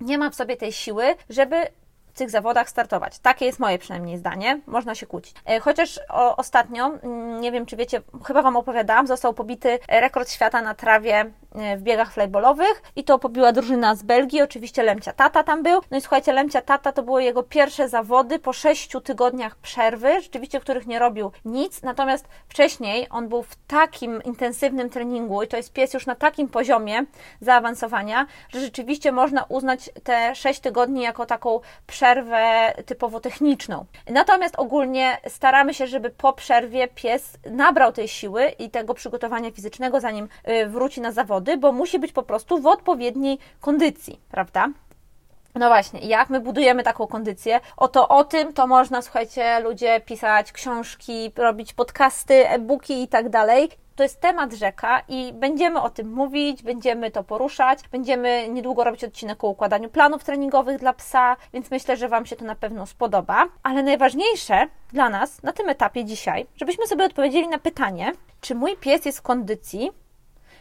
nie 0.00 0.18
ma 0.18 0.30
w 0.30 0.34
sobie 0.34 0.56
tej 0.56 0.72
siły, 0.72 1.04
żeby 1.30 1.56
w 2.14 2.18
tych 2.18 2.30
zawodach 2.30 2.70
startować. 2.70 3.18
Takie 3.18 3.46
jest 3.46 3.58
moje 3.58 3.78
przynajmniej 3.78 4.18
zdanie. 4.18 4.60
Można 4.66 4.94
się 4.94 5.06
kłócić. 5.06 5.34
E, 5.46 5.60
chociaż 5.60 6.00
ostatnio, 6.36 6.86
mm, 6.86 7.40
nie 7.40 7.52
wiem 7.52 7.66
czy 7.66 7.76
wiecie, 7.76 8.02
chyba 8.26 8.42
Wam 8.42 8.56
opowiadałam, 8.56 9.06
został 9.06 9.34
pobity 9.34 9.78
rekord 9.88 10.30
świata 10.30 10.62
na 10.62 10.74
trawie 10.74 11.32
w 11.76 11.82
biegach 11.82 12.12
flyballowych 12.12 12.82
i 12.96 13.04
to 13.04 13.18
pobiła 13.18 13.52
drużyna 13.52 13.94
z 13.94 14.02
Belgii, 14.02 14.42
oczywiście 14.42 14.82
Lemcia 14.82 15.12
Tata 15.12 15.42
tam 15.42 15.62
był. 15.62 15.80
No 15.90 15.96
i 15.96 16.00
słuchajcie, 16.00 16.32
Lemcia 16.32 16.62
Tata 16.62 16.92
to 16.92 17.02
były 17.02 17.24
jego 17.24 17.42
pierwsze 17.42 17.88
zawody 17.88 18.38
po 18.38 18.52
sześciu 18.52 19.00
tygodniach 19.00 19.56
przerwy, 19.56 20.20
rzeczywiście, 20.20 20.60
których 20.60 20.86
nie 20.86 20.98
robił 20.98 21.32
nic, 21.44 21.82
natomiast 21.82 22.28
wcześniej 22.48 23.06
on 23.10 23.28
był 23.28 23.42
w 23.42 23.56
takim 23.56 24.22
intensywnym 24.22 24.90
treningu 24.90 25.42
i 25.42 25.48
to 25.48 25.56
jest 25.56 25.72
pies 25.72 25.94
już 25.94 26.06
na 26.06 26.14
takim 26.14 26.48
poziomie 26.48 27.04
zaawansowania, 27.40 28.26
że 28.48 28.60
rzeczywiście 28.60 29.12
można 29.12 29.44
uznać 29.44 29.90
te 30.04 30.34
sześć 30.34 30.60
tygodni 30.60 31.02
jako 31.02 31.26
taką 31.26 31.60
przerwę 31.86 32.72
typowo 32.86 33.20
techniczną. 33.20 33.84
Natomiast 34.10 34.54
ogólnie 34.58 35.18
staramy 35.28 35.74
się, 35.74 35.86
żeby 35.86 36.10
po 36.10 36.32
przerwie 36.32 36.88
pies 36.88 37.38
nabrał 37.50 37.92
tej 37.92 38.08
siły 38.08 38.48
i 38.48 38.70
tego 38.70 38.94
przygotowania 38.94 39.50
fizycznego, 39.50 40.00
zanim 40.00 40.28
y, 40.48 40.66
wróci 40.66 41.00
na 41.00 41.12
zawody 41.12 41.43
zawody, 41.44 41.56
bo 41.56 41.72
musi 41.72 41.98
być 41.98 42.12
po 42.12 42.22
prostu 42.22 42.58
w 42.58 42.66
odpowiedniej 42.66 43.38
kondycji, 43.60 44.20
prawda? 44.30 44.68
No 45.54 45.68
właśnie, 45.68 46.00
jak 46.00 46.30
my 46.30 46.40
budujemy 46.40 46.82
taką 46.82 47.06
kondycję? 47.06 47.60
Oto 47.76 48.08
o 48.08 48.24
tym 48.24 48.52
to 48.52 48.66
można, 48.66 49.02
słuchajcie, 49.02 49.60
ludzie 49.60 50.00
pisać 50.00 50.52
książki, 50.52 51.32
robić 51.36 51.72
podcasty, 51.74 52.48
e-booki 52.48 53.02
i 53.02 53.08
tak 53.08 53.28
dalej. 53.28 53.68
to 53.96 54.02
jest 54.02 54.20
temat 54.20 54.52
rzeka 54.52 55.02
i 55.08 55.32
będziemy 55.32 55.80
o 55.80 55.90
tym 55.90 56.12
mówić, 56.12 56.62
będziemy 56.62 57.10
to 57.10 57.24
poruszać, 57.24 57.78
będziemy 57.92 58.48
niedługo 58.48 58.84
robić 58.84 59.04
odcinek 59.04 59.44
o 59.44 59.48
układaniu 59.48 59.88
planów 59.88 60.24
treningowych 60.24 60.78
dla 60.78 60.92
psa, 60.92 61.36
więc 61.52 61.70
myślę, 61.70 61.96
że 61.96 62.08
Wam 62.08 62.26
się 62.26 62.36
to 62.36 62.44
na 62.44 62.54
pewno 62.54 62.86
spodoba. 62.86 63.46
Ale 63.62 63.82
najważniejsze 63.82 64.66
dla 64.92 65.10
nas 65.10 65.42
na 65.42 65.52
tym 65.52 65.68
etapie 65.68 66.04
dzisiaj, 66.04 66.46
żebyśmy 66.56 66.86
sobie 66.86 67.04
odpowiedzieli 67.04 67.48
na 67.48 67.58
pytanie, 67.58 68.12
czy 68.40 68.54
mój 68.54 68.76
pies 68.76 69.04
jest 69.04 69.18
w 69.18 69.22
kondycji, 69.22 69.90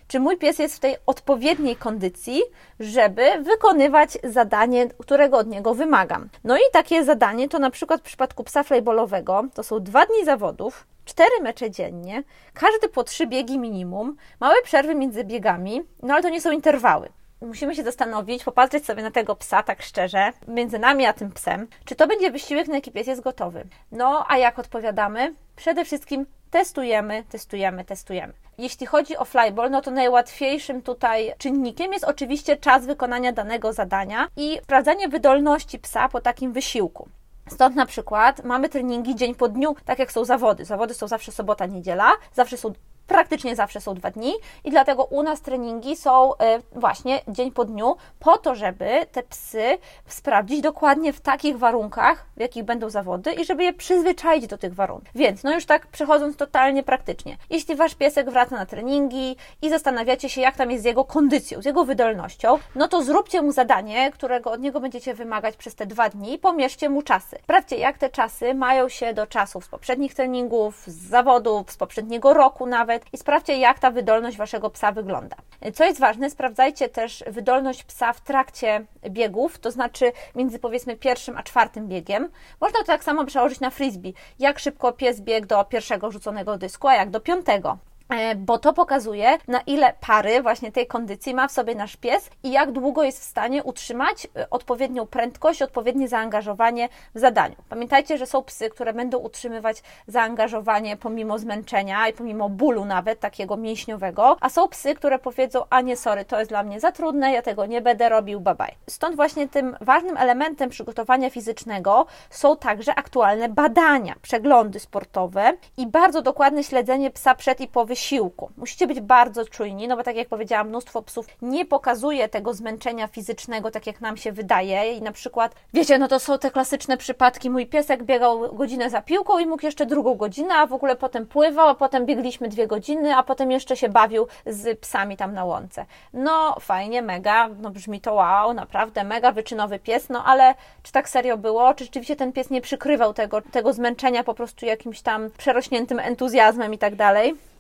czy 0.07 0.19
mój 0.19 0.37
pies 0.37 0.59
jest 0.59 0.75
w 0.75 0.79
tej 0.79 0.95
odpowiedniej 1.05 1.75
kondycji, 1.75 2.41
żeby 2.79 3.25
wykonywać 3.41 4.17
zadanie, 4.23 4.87
którego 4.87 5.37
od 5.37 5.47
niego 5.47 5.73
wymagam. 5.73 6.29
No 6.43 6.57
i 6.57 6.61
takie 6.71 7.03
zadanie 7.03 7.49
to 7.49 7.59
na 7.59 7.69
przykład 7.69 8.01
w 8.01 8.03
przypadku 8.03 8.43
psa 8.43 8.63
flejbolowego 8.63 9.43
to 9.53 9.63
są 9.63 9.79
dwa 9.79 10.05
dni 10.05 10.25
zawodów, 10.25 10.87
cztery 11.05 11.41
mecze 11.41 11.71
dziennie, 11.71 12.23
każdy 12.53 12.89
po 12.89 13.03
trzy 13.03 13.27
biegi 13.27 13.59
minimum, 13.59 14.15
małe 14.39 14.61
przerwy 14.63 14.95
między 14.95 15.23
biegami, 15.23 15.81
no 16.03 16.13
ale 16.13 16.23
to 16.23 16.29
nie 16.29 16.41
są 16.41 16.51
interwały 16.51 17.09
musimy 17.45 17.75
się 17.75 17.83
zastanowić, 17.83 18.43
popatrzeć 18.43 18.85
sobie 18.85 19.03
na 19.03 19.11
tego 19.11 19.35
psa 19.35 19.63
tak 19.63 19.81
szczerze, 19.81 20.33
między 20.47 20.79
nami 20.79 21.05
a 21.05 21.13
tym 21.13 21.31
psem, 21.31 21.67
czy 21.85 21.95
to 21.95 22.07
będzie 22.07 22.31
wysiłek, 22.31 22.67
na 22.67 22.75
jaki 22.75 22.91
pies 22.91 23.07
jest 23.07 23.21
gotowy. 23.21 23.63
No, 23.91 24.25
a 24.27 24.37
jak 24.37 24.59
odpowiadamy? 24.59 25.33
Przede 25.55 25.85
wszystkim 25.85 26.25
testujemy, 26.53 27.23
testujemy, 27.29 27.85
testujemy. 27.85 28.33
Jeśli 28.57 28.87
chodzi 28.87 29.17
o 29.17 29.25
flyball, 29.25 29.71
no 29.71 29.81
to 29.81 29.91
najłatwiejszym 29.91 30.81
tutaj 30.81 31.33
czynnikiem 31.37 31.93
jest 31.93 32.05
oczywiście 32.05 32.57
czas 32.57 32.85
wykonania 32.85 33.31
danego 33.31 33.73
zadania 33.73 34.27
i 34.37 34.59
sprawdzanie 34.63 35.07
wydolności 35.07 35.79
psa 35.79 36.09
po 36.09 36.21
takim 36.21 36.53
wysiłku. 36.53 37.09
Stąd 37.47 37.75
na 37.75 37.85
przykład 37.85 38.43
mamy 38.43 38.69
treningi 38.69 39.15
dzień 39.15 39.35
po 39.35 39.49
dniu, 39.49 39.75
tak 39.85 39.99
jak 39.99 40.11
są 40.11 40.25
zawody. 40.25 40.65
Zawody 40.65 40.93
są 40.93 41.07
zawsze 41.07 41.31
sobota, 41.31 41.65
niedziela, 41.65 42.11
zawsze 42.33 42.57
są 42.57 42.73
praktycznie 43.07 43.55
zawsze 43.55 43.81
są 43.81 43.93
dwa 43.93 44.11
dni 44.11 44.33
i 44.63 44.71
dlatego 44.71 45.03
u 45.03 45.23
nas 45.23 45.41
treningi 45.41 45.95
są 45.95 46.37
e, 46.37 46.59
właśnie 46.71 47.21
dzień 47.27 47.51
po 47.51 47.65
dniu, 47.65 47.95
po 48.19 48.37
to, 48.37 48.55
żeby 48.55 49.05
te 49.11 49.23
psy 49.23 49.77
sprawdzić 50.07 50.61
dokładnie 50.61 51.13
w 51.13 51.21
takich 51.21 51.57
warunkach, 51.57 52.25
w 52.37 52.39
jakich 52.39 52.63
będą 52.63 52.89
zawody 52.89 53.33
i 53.33 53.45
żeby 53.45 53.63
je 53.63 53.73
przyzwyczaić 53.73 54.47
do 54.47 54.57
tych 54.57 54.73
warunków. 54.75 55.09
Więc, 55.15 55.43
no 55.43 55.53
już 55.53 55.65
tak 55.65 55.87
przechodząc 55.87 56.37
totalnie 56.37 56.83
praktycznie, 56.83 57.37
jeśli 57.49 57.75
wasz 57.75 57.95
piesek 57.95 58.29
wraca 58.29 58.55
na 58.55 58.65
treningi 58.65 59.35
i 59.61 59.69
zastanawiacie 59.69 60.29
się, 60.29 60.41
jak 60.41 60.55
tam 60.55 60.71
jest 60.71 60.83
z 60.83 60.85
jego 60.85 61.05
kondycją, 61.05 61.61
z 61.61 61.65
jego 61.65 61.85
wydolnością, 61.85 62.59
no 62.75 62.87
to 62.87 63.03
zróbcie 63.03 63.41
mu 63.41 63.51
zadanie, 63.51 64.11
którego 64.11 64.51
od 64.51 64.61
niego 64.61 64.79
będziecie 64.79 65.13
wymagać 65.13 65.57
przez 65.57 65.75
te 65.75 65.85
dwa 65.85 66.09
dni 66.09 66.37
pomierzcie 66.37 66.89
mu 66.89 67.01
czasy. 67.01 67.37
Sprawdźcie, 67.43 67.77
jak 67.77 67.97
te 67.97 68.09
czasy 68.09 68.53
mają 68.53 68.89
się 68.89 69.13
do 69.13 69.27
czasów 69.27 69.65
z 69.65 69.67
poprzednich 69.67 70.13
treningów, 70.13 70.83
z 70.87 71.09
zawodów, 71.09 71.71
z 71.71 71.77
poprzedniego 71.77 72.33
roku 72.33 72.65
nawet 72.65 72.92
i 73.13 73.17
sprawdźcie, 73.17 73.57
jak 73.57 73.79
ta 73.79 73.91
wydolność 73.91 74.37
waszego 74.37 74.69
psa 74.69 74.91
wygląda. 74.91 75.35
Co 75.73 75.83
jest 75.83 75.99
ważne, 75.99 76.29
sprawdzajcie 76.29 76.89
też 76.89 77.23
wydolność 77.27 77.83
psa 77.83 78.13
w 78.13 78.21
trakcie 78.21 78.85
biegów, 79.09 79.59
to 79.59 79.71
znaczy 79.71 80.11
między 80.35 80.59
powiedzmy 80.59 80.95
pierwszym 80.95 81.37
a 81.37 81.43
czwartym 81.43 81.87
biegiem. 81.87 82.29
Można 82.61 82.79
to 82.79 82.85
tak 82.85 83.03
samo 83.03 83.25
przełożyć 83.25 83.59
na 83.59 83.69
frisbee. 83.69 84.13
Jak 84.39 84.59
szybko 84.59 84.91
pies 84.93 85.21
biegł 85.21 85.47
do 85.47 85.65
pierwszego 85.65 86.11
rzuconego 86.11 86.57
dysku, 86.57 86.87
a 86.87 86.95
jak 86.95 87.09
do 87.09 87.19
piątego. 87.19 87.77
E, 88.09 88.35
bo 88.35 88.57
to 88.57 88.73
pokazuje, 88.73 89.37
na 89.47 89.61
ile 89.61 89.93
pary 89.99 90.41
właśnie 90.41 90.71
tej 90.71 90.87
kondycji 90.87 91.33
ma 91.33 91.47
w 91.47 91.51
sobie 91.51 91.75
nasz 91.75 91.95
pies 91.95 92.29
i 92.43 92.51
jak 92.51 92.71
długo 92.71 93.03
jest 93.03 93.19
w 93.19 93.23
stanie 93.23 93.63
utrzymać 93.63 94.27
e, 94.37 94.49
odpowiednią 94.49 95.07
prędkość, 95.07 95.61
odpowiednie 95.61 96.07
zaangażowanie 96.07 96.89
w 97.15 97.19
zadaniu. 97.19 97.55
Pamiętajcie, 97.69 98.17
że 98.17 98.25
są 98.25 98.43
psy, 98.43 98.69
które 98.69 98.93
będą 98.93 99.17
utrzymywać 99.17 99.83
zaangażowanie 100.07 100.97
pomimo 100.97 101.37
zmęczenia 101.37 102.07
i 102.07 102.13
pomimo 102.13 102.49
bólu 102.49 102.85
nawet 102.85 103.19
takiego 103.19 103.57
mięśniowego, 103.57 104.37
a 104.41 104.49
są 104.49 104.67
psy, 104.67 104.95
które 104.95 105.19
powiedzą, 105.19 105.63
a 105.69 105.81
nie 105.81 105.97
sorry, 105.97 106.25
to 106.25 106.39
jest 106.39 106.51
dla 106.51 106.63
mnie 106.63 106.79
za 106.79 106.91
trudne, 106.91 107.31
ja 107.31 107.41
tego 107.41 107.65
nie 107.65 107.81
będę 107.81 108.09
robił, 108.09 108.39
bye 108.41 108.55
bye. 108.55 108.75
Stąd 108.89 109.15
właśnie 109.15 109.49
tym 109.49 109.77
ważnym 109.81 110.17
elementem 110.17 110.69
przygotowania 110.69 111.29
fizycznego 111.29 112.05
są 112.29 112.57
także 112.57 112.95
aktualne 112.95 113.49
badania, 113.49 114.15
przeglądy 114.21 114.79
sportowe 114.79 115.53
i 115.77 115.87
bardzo 115.87 116.21
dokładne 116.21 116.63
śledzenie 116.63 117.11
psa 117.11 117.35
przed 117.35 117.61
i 117.61 117.67
po 117.67 117.85
wysiłku. 117.93 118.51
Musicie 118.57 118.87
być 118.87 118.99
bardzo 119.01 119.45
czujni, 119.45 119.87
no 119.87 119.97
bo 119.97 120.03
tak 120.03 120.15
jak 120.15 120.27
powiedziałam, 120.27 120.67
mnóstwo 120.67 121.01
psów 121.01 121.27
nie 121.41 121.65
pokazuje 121.65 122.29
tego 122.29 122.53
zmęczenia 122.53 123.07
fizycznego, 123.07 123.71
tak 123.71 123.87
jak 123.87 124.01
nam 124.01 124.17
się 124.17 124.31
wydaje. 124.31 124.93
I 124.93 125.01
na 125.01 125.11
przykład, 125.11 125.55
wiecie, 125.73 125.97
no 125.97 126.07
to 126.07 126.19
są 126.19 126.39
te 126.39 126.51
klasyczne 126.51 126.97
przypadki. 126.97 127.49
Mój 127.49 127.65
piesek 127.65 128.03
biegał 128.03 128.55
godzinę 128.55 128.89
za 128.89 129.01
piłką 129.01 129.39
i 129.39 129.45
mógł 129.45 129.65
jeszcze 129.65 129.85
drugą 129.85 130.15
godzinę, 130.15 130.55
a 130.55 130.67
w 130.67 130.73
ogóle 130.73 130.95
potem 130.95 131.25
pływał, 131.25 131.67
a 131.67 131.75
potem 131.75 132.05
biegliśmy 132.05 132.49
dwie 132.49 132.67
godziny, 132.67 133.15
a 133.15 133.23
potem 133.23 133.51
jeszcze 133.51 133.77
się 133.77 133.89
bawił 133.89 134.27
z 134.45 134.79
psami 134.79 135.17
tam 135.17 135.33
na 135.33 135.45
łące. 135.45 135.85
No 136.13 136.55
fajnie, 136.59 137.01
mega, 137.01 137.49
no 137.61 137.69
brzmi 137.69 138.01
to 138.01 138.13
wow, 138.13 138.53
naprawdę 138.53 139.03
mega 139.03 139.31
wyczynowy 139.31 139.79
pies, 139.79 140.09
no 140.09 140.23
ale 140.25 140.55
czy 140.83 140.91
tak 140.91 141.09
serio 141.09 141.37
było? 141.37 141.73
Czy 141.73 141.83
rzeczywiście 141.83 142.15
ten 142.15 142.33
pies 142.33 142.49
nie 142.49 142.61
przykrywał 142.61 143.13
tego, 143.13 143.41
tego 143.41 143.73
zmęczenia 143.73 144.23
po 144.23 144.33
prostu 144.33 144.65
jakimś 144.65 145.01
tam 145.01 145.29
przerośniętym 145.37 145.99
entuzjazmem 145.99 146.73
i 146.73 146.77
tak 146.77 146.95
dalej? 146.95 147.52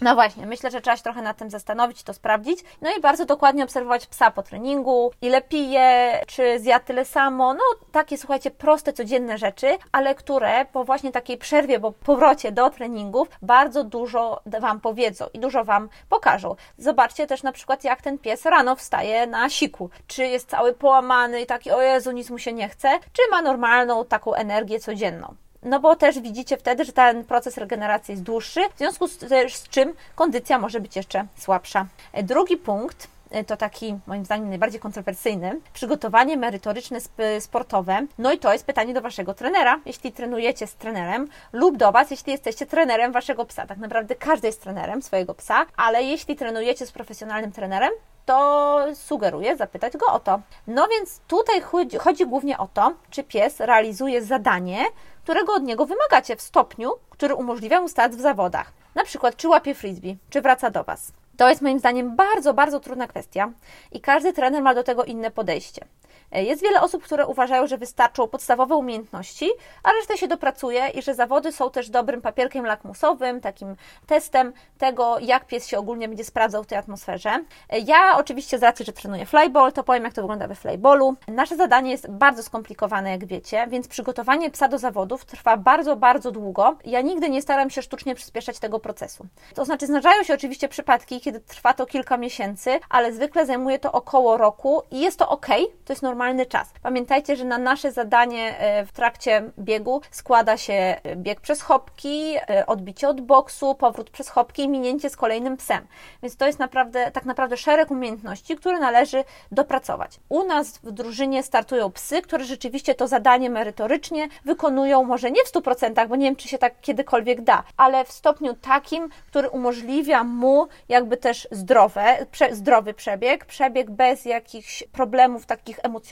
No 0.00 0.14
właśnie, 0.14 0.46
myślę, 0.46 0.70
że 0.70 0.80
trzeba 0.80 0.96
się 0.96 1.02
trochę 1.02 1.22
nad 1.22 1.36
tym 1.36 1.50
zastanowić, 1.50 2.02
to 2.02 2.14
sprawdzić. 2.14 2.60
No 2.80 2.90
i 2.98 3.00
bardzo 3.00 3.24
dokładnie 3.24 3.64
obserwować 3.64 4.06
psa 4.06 4.30
po 4.30 4.42
treningu, 4.42 5.12
ile 5.22 5.42
pije, 5.42 6.20
czy 6.26 6.60
zjadł 6.60 6.86
tyle 6.86 7.04
samo. 7.04 7.54
No 7.54 7.60
takie, 7.92 8.18
słuchajcie, 8.18 8.50
proste, 8.50 8.92
codzienne 8.92 9.38
rzeczy, 9.38 9.78
ale 9.92 10.14
które 10.14 10.66
po 10.72 10.84
właśnie 10.84 11.12
takiej 11.12 11.38
przerwie, 11.38 11.78
bo 11.78 11.92
powrocie 11.92 12.52
do 12.52 12.70
treningów 12.70 13.28
bardzo 13.42 13.84
dużo 13.84 14.40
Wam 14.60 14.80
powiedzą 14.80 15.26
i 15.32 15.38
dużo 15.38 15.64
Wam 15.64 15.88
pokażą. 16.08 16.56
Zobaczcie 16.78 17.26
też 17.26 17.42
na 17.42 17.52
przykład, 17.52 17.84
jak 17.84 18.02
ten 18.02 18.18
pies 18.18 18.44
rano 18.46 18.76
wstaje 18.76 19.26
na 19.26 19.48
siku. 19.50 19.90
Czy 20.06 20.26
jest 20.26 20.50
cały 20.50 20.72
połamany 20.72 21.40
i 21.40 21.46
taki, 21.46 21.70
o 21.70 21.82
Jezu, 21.82 22.12
nic 22.12 22.30
mu 22.30 22.38
się 22.38 22.52
nie 22.52 22.68
chce, 22.68 22.98
czy 23.12 23.22
ma 23.30 23.42
normalną 23.42 24.04
taką 24.04 24.34
energię 24.34 24.80
codzienną. 24.80 25.34
No 25.62 25.80
bo 25.80 25.96
też 25.96 26.20
widzicie 26.20 26.56
wtedy, 26.56 26.84
że 26.84 26.92
ten 26.92 27.24
proces 27.24 27.56
regeneracji 27.56 28.12
jest 28.12 28.22
dłuższy, 28.22 28.60
w 28.74 28.78
związku 28.78 29.08
z, 29.08 29.18
z 29.52 29.68
czym 29.68 29.94
kondycja 30.14 30.58
może 30.58 30.80
być 30.80 30.96
jeszcze 30.96 31.24
słabsza. 31.38 31.86
E, 32.12 32.22
drugi 32.22 32.56
punkt 32.56 33.08
e, 33.30 33.44
to 33.44 33.56
taki 33.56 33.98
moim 34.06 34.24
zdaniem 34.24 34.48
najbardziej 34.48 34.80
kontrowersyjny, 34.80 35.60
przygotowanie 35.72 36.36
merytoryczne 36.36 36.98
sportowe. 37.40 38.06
No 38.18 38.32
i 38.32 38.38
to 38.38 38.52
jest 38.52 38.66
pytanie 38.66 38.94
do 38.94 39.00
Waszego 39.00 39.34
trenera, 39.34 39.80
jeśli 39.86 40.12
trenujecie 40.12 40.66
z 40.66 40.74
trenerem, 40.74 41.28
lub 41.52 41.76
do 41.76 41.92
Was, 41.92 42.10
jeśli 42.10 42.32
jesteście 42.32 42.66
trenerem 42.66 43.12
Waszego 43.12 43.44
psa. 43.44 43.66
Tak 43.66 43.78
naprawdę 43.78 44.14
każdy 44.14 44.46
jest 44.46 44.62
trenerem 44.62 45.02
swojego 45.02 45.34
psa, 45.34 45.66
ale 45.76 46.02
jeśli 46.02 46.36
trenujecie 46.36 46.86
z 46.86 46.92
profesjonalnym 46.92 47.52
trenerem, 47.52 47.90
to 48.28 48.86
sugeruję 48.94 49.56
zapytać 49.56 49.96
go 49.96 50.06
o 50.06 50.20
to. 50.20 50.40
No 50.66 50.88
więc 50.88 51.20
tutaj 51.28 51.60
chodzi, 51.60 51.96
chodzi 51.98 52.26
głównie 52.26 52.58
o 52.58 52.68
to, 52.74 52.92
czy 53.10 53.24
pies 53.24 53.60
realizuje 53.60 54.22
zadanie, 54.22 54.84
którego 55.22 55.54
od 55.54 55.62
niego 55.62 55.86
wymagacie 55.86 56.36
w 56.36 56.42
stopniu, 56.42 56.92
który 57.10 57.34
umożliwia 57.34 57.80
mu 57.80 57.88
start 57.88 58.12
w 58.14 58.20
zawodach. 58.20 58.72
Na 58.94 59.04
przykład, 59.04 59.36
czy 59.36 59.48
łapie 59.48 59.74
frisbee, 59.74 60.16
czy 60.30 60.40
wraca 60.40 60.70
do 60.70 60.84
Was. 60.84 61.12
To 61.36 61.48
jest 61.48 61.62
moim 61.62 61.78
zdaniem 61.78 62.16
bardzo, 62.16 62.54
bardzo 62.54 62.80
trudna 62.80 63.06
kwestia 63.06 63.52
i 63.92 64.00
każdy 64.00 64.32
trener 64.32 64.62
ma 64.62 64.74
do 64.74 64.82
tego 64.82 65.04
inne 65.04 65.30
podejście. 65.30 65.84
E, 66.32 66.42
jest 66.42 66.62
wiele 66.62 66.80
osób, 66.80 67.02
które 67.02 67.26
uważają, 67.26 67.66
że 67.66 67.78
wystarczą 67.78 68.28
podstawowe 68.28 68.76
umiejętności, 68.76 69.50
a 69.82 69.92
resztę 69.92 70.18
się 70.18 70.28
dopracuje 70.28 70.88
i 70.88 71.02
że 71.02 71.14
zawody 71.14 71.52
są 71.52 71.70
też 71.70 71.90
dobrym 71.90 72.22
papierkiem 72.22 72.64
lakmusowym, 72.64 73.40
takim 73.40 73.76
testem 74.06 74.52
tego, 74.78 75.18
jak 75.18 75.46
pies 75.46 75.66
się 75.66 75.78
ogólnie 75.78 76.08
będzie 76.08 76.24
sprawdzał 76.24 76.62
w 76.62 76.66
tej 76.66 76.78
atmosferze. 76.78 77.44
E, 77.70 77.78
ja 77.78 78.16
oczywiście 78.18 78.58
z 78.58 78.62
racji, 78.62 78.84
że 78.84 78.92
trenuję 78.92 79.26
flyball, 79.26 79.72
to 79.72 79.84
powiem, 79.84 80.04
jak 80.04 80.12
to 80.12 80.22
wygląda 80.22 80.48
we 80.48 80.54
flyballu. 80.54 81.14
Nasze 81.28 81.56
zadanie 81.56 81.90
jest 81.90 82.10
bardzo 82.10 82.42
skomplikowane, 82.42 83.10
jak 83.10 83.26
wiecie, 83.26 83.66
więc 83.70 83.88
przygotowanie 83.88 84.50
psa 84.50 84.68
do 84.68 84.78
zawodów 84.78 85.24
trwa 85.24 85.56
bardzo, 85.56 85.96
bardzo 85.96 86.30
długo. 86.30 86.76
Ja 86.84 87.00
nigdy 87.00 87.30
nie 87.30 87.42
staram 87.42 87.70
się 87.70 87.82
sztucznie 87.82 88.14
przyspieszać 88.14 88.58
tego 88.58 88.80
procesu. 88.80 89.26
To 89.54 89.64
znaczy, 89.64 89.86
zdarzają 89.86 90.22
się 90.22 90.34
oczywiście 90.34 90.68
przypadki, 90.68 91.20
kiedy 91.20 91.40
trwa 91.40 91.74
to 91.74 91.86
kilka 91.86 92.16
miesięcy, 92.16 92.80
ale 92.88 93.12
zwykle 93.12 93.46
zajmuje 93.46 93.78
to 93.78 93.92
około 93.92 94.36
roku 94.36 94.82
i 94.90 95.00
jest 95.00 95.18
to 95.18 95.28
ok, 95.28 95.46
to 95.84 95.92
jest 95.92 96.02
normalny 96.18 96.46
czas. 96.46 96.72
Pamiętajcie, 96.82 97.36
że 97.36 97.44
na 97.44 97.58
nasze 97.58 97.92
zadanie 97.92 98.58
e, 98.58 98.86
w 98.86 98.92
trakcie 98.92 99.50
biegu 99.58 100.00
składa 100.10 100.56
się 100.56 100.72
e, 100.72 101.16
bieg 101.16 101.40
przez 101.40 101.62
chopki, 101.62 102.34
e, 102.36 102.66
odbicie 102.66 103.08
od 103.08 103.20
boksu, 103.20 103.74
powrót 103.74 104.10
przez 104.10 104.28
chopki 104.28 104.62
i 104.62 104.68
minięcie 104.68 105.10
z 105.10 105.16
kolejnym 105.16 105.56
psem. 105.56 105.86
Więc 106.22 106.36
to 106.36 106.46
jest 106.46 106.58
naprawdę, 106.58 107.10
tak 107.10 107.24
naprawdę 107.24 107.56
szereg 107.56 107.90
umiejętności, 107.90 108.56
które 108.56 108.78
należy 108.78 109.24
dopracować. 109.52 110.20
U 110.28 110.44
nas 110.44 110.78
w 110.78 110.92
drużynie 110.92 111.42
startują 111.42 111.90
psy, 111.90 112.22
które 112.22 112.44
rzeczywiście 112.44 112.94
to 112.94 113.08
zadanie 113.08 113.50
merytorycznie 113.50 114.28
wykonują, 114.44 115.04
może 115.04 115.30
nie 115.30 115.44
w 115.44 115.52
100%, 115.52 116.08
bo 116.08 116.16
nie 116.16 116.26
wiem, 116.26 116.36
czy 116.36 116.48
się 116.48 116.58
tak 116.58 116.80
kiedykolwiek 116.80 117.40
da, 117.40 117.62
ale 117.76 118.04
w 118.04 118.12
stopniu 118.12 118.54
takim, 118.54 119.08
który 119.26 119.48
umożliwia 119.50 120.24
mu 120.24 120.68
jakby 120.88 121.16
też 121.16 121.48
zdrowe, 121.50 122.26
prze, 122.30 122.54
zdrowy 122.54 122.94
przebieg, 122.94 123.44
przebieg 123.44 123.90
bez 123.90 124.24
jakichś 124.24 124.82
problemów 124.92 125.46
takich 125.46 125.78
emocjonalnych, 125.82 126.07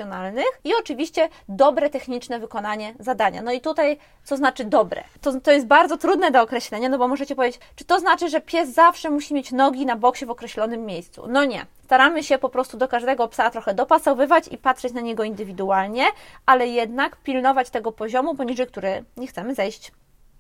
i 0.65 0.73
oczywiście 0.81 1.29
dobre 1.49 1.91
techniczne 1.91 2.39
wykonanie 2.39 2.95
zadania. 2.99 3.43
No 3.43 3.53
i 3.53 3.61
tutaj, 3.61 3.99
co 4.25 4.37
znaczy 4.37 4.65
dobre? 4.65 5.05
To, 5.21 5.41
to 5.41 5.53
jest 5.53 5.67
bardzo 5.67 5.97
trudne 5.97 6.31
do 6.31 6.43
określenia, 6.43 6.89
no 6.89 6.99
bo 6.99 7.09
możecie 7.09 7.37
powiedzieć, 7.37 7.61
czy 7.77 7.85
to 7.85 8.01
znaczy, 8.01 8.29
że 8.29 8.41
pies 8.41 8.71
zawsze 8.71 9.11
musi 9.11 9.35
mieć 9.35 9.53
nogi 9.53 9.87
na 9.87 9.97
boksie 9.97 10.27
w 10.27 10.31
określonym 10.31 10.87
miejscu? 10.87 11.27
No 11.29 11.45
nie. 11.45 11.67
Staramy 11.85 12.23
się 12.23 12.39
po 12.39 12.49
prostu 12.49 12.77
do 12.77 12.89
każdego 12.89 13.29
psa 13.29 13.51
trochę 13.51 13.75
dopasowywać 13.75 14.49
i 14.49 14.59
patrzeć 14.59 14.93
na 14.93 15.01
niego 15.01 15.25
indywidualnie, 15.25 16.05
ale 16.47 16.67
jednak 16.67 17.17
pilnować 17.17 17.71
tego 17.71 17.93
poziomu, 17.93 18.35
poniżej 18.35 18.67
który 18.67 19.05
nie 19.17 19.27
chcemy 19.27 19.55
zejść. 19.55 19.93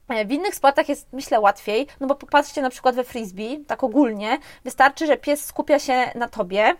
E, 0.08 0.24
w 0.24 0.32
innych 0.32 0.54
sportach 0.54 0.88
jest, 0.88 1.12
myślę, 1.12 1.40
łatwiej, 1.40 1.86
no 2.00 2.06
bo 2.06 2.14
popatrzcie 2.14 2.62
na 2.62 2.70
przykład 2.70 2.94
we 2.94 3.04
frisbee, 3.04 3.64
tak 3.66 3.84
ogólnie, 3.84 4.38
wystarczy, 4.64 5.06
że 5.06 5.16
pies 5.16 5.44
skupia 5.44 5.78
się 5.78 6.10
na 6.14 6.28
tobie, 6.28 6.74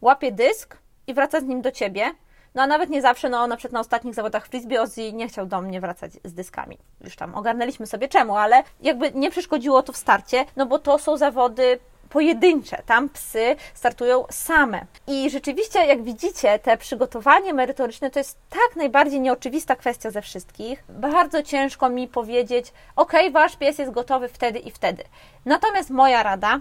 łapie 0.00 0.32
dysk 0.32 0.76
i 1.08 1.14
wraca 1.14 1.40
z 1.40 1.44
nim 1.44 1.62
do 1.62 1.72
ciebie. 1.72 2.10
No 2.54 2.62
a 2.62 2.66
nawet 2.66 2.90
nie 2.90 3.02
zawsze, 3.02 3.28
no 3.28 3.46
na 3.46 3.56
przykład 3.56 3.72
na 3.72 3.80
ostatnich 3.80 4.14
zawodach 4.14 4.46
frisbee 4.46 4.78
Ozzy 4.78 5.12
nie 5.12 5.28
chciał 5.28 5.46
do 5.46 5.60
mnie 5.60 5.80
wracać 5.80 6.12
z 6.24 6.34
dyskami. 6.34 6.78
Już 7.00 7.16
tam 7.16 7.34
ogarnęliśmy 7.34 7.86
sobie 7.86 8.08
czemu, 8.08 8.36
ale 8.36 8.62
jakby 8.80 9.12
nie 9.12 9.30
przeszkodziło 9.30 9.82
to 9.82 9.92
w 9.92 9.96
starcie, 9.96 10.44
no 10.56 10.66
bo 10.66 10.78
to 10.78 10.98
są 10.98 11.16
zawody 11.16 11.78
pojedyncze. 12.08 12.82
Tam 12.86 13.08
psy 13.08 13.56
startują 13.74 14.24
same. 14.30 14.86
I 15.06 15.30
rzeczywiście, 15.30 15.86
jak 15.86 16.02
widzicie, 16.02 16.58
te 16.58 16.76
przygotowanie 16.76 17.54
merytoryczne 17.54 18.10
to 18.10 18.20
jest 18.20 18.38
tak 18.50 18.76
najbardziej 18.76 19.20
nieoczywista 19.20 19.76
kwestia 19.76 20.10
ze 20.10 20.22
wszystkich. 20.22 20.84
Bardzo 20.88 21.42
ciężko 21.42 21.88
mi 21.88 22.08
powiedzieć, 22.08 22.72
ok, 22.96 23.12
wasz 23.32 23.56
pies 23.56 23.78
jest 23.78 23.92
gotowy 23.92 24.28
wtedy 24.28 24.58
i 24.58 24.70
wtedy. 24.70 25.04
Natomiast 25.44 25.90
moja 25.90 26.22
rada 26.22 26.60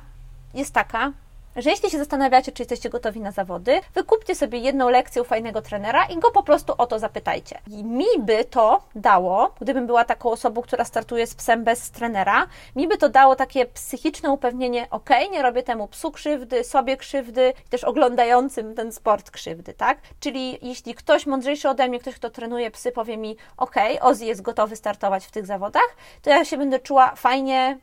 jest 0.54 0.74
taka, 0.74 1.12
że 1.58 1.70
jeśli 1.70 1.90
się 1.90 1.98
zastanawiacie, 1.98 2.52
czy 2.52 2.62
jesteście 2.62 2.90
gotowi 2.90 3.20
na 3.20 3.32
zawody, 3.32 3.80
wykupcie 3.94 4.36
sobie 4.36 4.60
jedną 4.60 4.90
lekcję 4.90 5.22
u 5.22 5.26
fajnego 5.26 5.62
trenera 5.62 6.06
i 6.06 6.20
go 6.20 6.32
po 6.32 6.44
prostu 6.44 6.74
o 6.78 6.88
to 6.88 7.00
zapytajcie. 7.00 7.60
I 7.68 7.84
mi 7.84 8.06
by 8.20 8.46
to 8.46 8.82
dało, 8.96 9.54
gdybym 9.62 9.88
była 9.88 10.06
taką 10.06 10.30
osobą, 10.30 10.62
która 10.62 10.86
startuje 10.86 11.28
z 11.28 11.36
psem 11.36 11.64
bez 11.64 11.92
trenera, 11.92 12.48
mi 12.76 12.88
by 12.88 12.98
to 12.98 13.10
dało 13.10 13.36
takie 13.36 13.66
psychiczne 13.66 14.32
upewnienie, 14.32 14.88
ok, 14.90 15.10
nie 15.32 15.42
robię 15.42 15.64
temu 15.64 15.88
psu 15.88 16.12
krzywdy, 16.12 16.64
sobie 16.64 16.98
krzywdy, 16.98 17.54
też 17.70 17.84
oglądającym 17.84 18.76
ten 18.76 18.92
sport 18.92 19.32
krzywdy, 19.32 19.74
tak? 19.74 19.98
Czyli 20.20 20.58
jeśli 20.62 20.96
ktoś 20.96 21.26
mądrzejszy 21.26 21.70
ode 21.70 21.88
mnie, 21.88 22.00
ktoś, 22.00 22.16
kto 22.16 22.30
trenuje 22.30 22.72
psy, 22.72 22.92
powie 22.92 23.18
mi, 23.18 23.38
ok, 23.58 23.76
Ozzy 24.02 24.26
jest 24.26 24.42
gotowy 24.42 24.76
startować 24.76 25.26
w 25.26 25.32
tych 25.32 25.46
zawodach, 25.46 25.96
to 26.22 26.30
ja 26.30 26.46
się 26.46 26.58
będę 26.58 26.80
czuła 26.80 27.16
fajnie, 27.16 27.78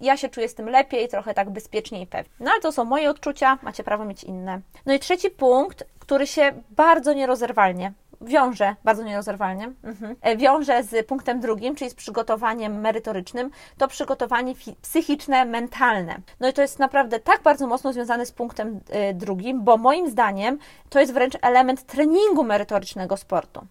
ja 0.00 0.16
się 0.16 0.28
czuję 0.28 0.48
z 0.48 0.54
tym 0.54 0.68
lepiej, 0.68 1.08
trochę 1.08 1.34
tak 1.34 1.50
bezpieczniej 1.50 2.02
i 2.02 2.06
pewnie. 2.06 2.32
No 2.40 2.50
ale 2.50 2.60
to 2.60 2.72
są 2.72 2.84
moje 2.84 3.10
odczucia, 3.10 3.58
macie 3.62 3.84
prawo 3.84 4.04
mieć 4.04 4.24
inne. 4.24 4.60
No 4.86 4.94
i 4.94 4.98
trzeci 4.98 5.30
punkt, 5.30 5.84
który 5.98 6.26
się 6.26 6.52
bardzo 6.70 7.12
nierozerwalnie 7.12 7.92
wiąże, 8.20 8.74
bardzo 8.84 9.02
nierozerwalnie, 9.02 9.72
mhm, 9.84 10.16
e, 10.22 10.36
wiąże 10.36 10.82
z 10.82 11.06
punktem 11.06 11.40
drugim, 11.40 11.74
czyli 11.74 11.90
z 11.90 11.94
przygotowaniem 11.94 12.80
merytorycznym, 12.80 13.50
to 13.78 13.88
przygotowanie 13.88 14.54
psychiczne, 14.82 15.44
mentalne. 15.44 16.16
No 16.40 16.48
i 16.48 16.52
to 16.52 16.62
jest 16.62 16.78
naprawdę 16.78 17.20
tak 17.20 17.42
bardzo 17.42 17.66
mocno 17.66 17.92
związane 17.92 18.26
z 18.26 18.32
punktem 18.32 18.80
y, 19.10 19.14
drugim, 19.14 19.64
bo 19.64 19.76
moim 19.76 20.10
zdaniem 20.10 20.58
to 20.88 21.00
jest 21.00 21.12
wręcz 21.12 21.34
element 21.42 21.82
treningu 21.82 22.44
merytorycznego 22.44 23.16
sportu. 23.16 23.66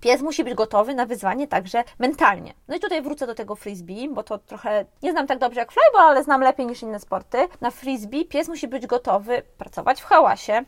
Pies 0.00 0.22
musi 0.22 0.44
być 0.44 0.54
gotowy 0.54 0.94
na 0.94 1.06
wyzwanie 1.06 1.48
także 1.48 1.84
mentalnie. 1.98 2.54
No 2.68 2.76
i 2.76 2.80
tutaj 2.80 3.02
wrócę 3.02 3.26
do 3.26 3.34
tego 3.34 3.54
frisbee, 3.54 4.08
bo 4.08 4.22
to 4.22 4.38
trochę 4.38 4.84
nie 5.02 5.12
znam 5.12 5.26
tak 5.26 5.38
dobrze 5.38 5.60
jak 5.60 5.72
flyball, 5.72 6.08
ale 6.08 6.24
znam 6.24 6.40
lepiej 6.40 6.66
niż 6.66 6.82
inne 6.82 7.00
sporty. 7.00 7.38
Na 7.60 7.70
frisbee 7.70 8.24
pies 8.24 8.48
musi 8.48 8.68
być 8.68 8.86
gotowy 8.86 9.42
pracować 9.58 10.00
w 10.00 10.04
hałasie, 10.04 10.64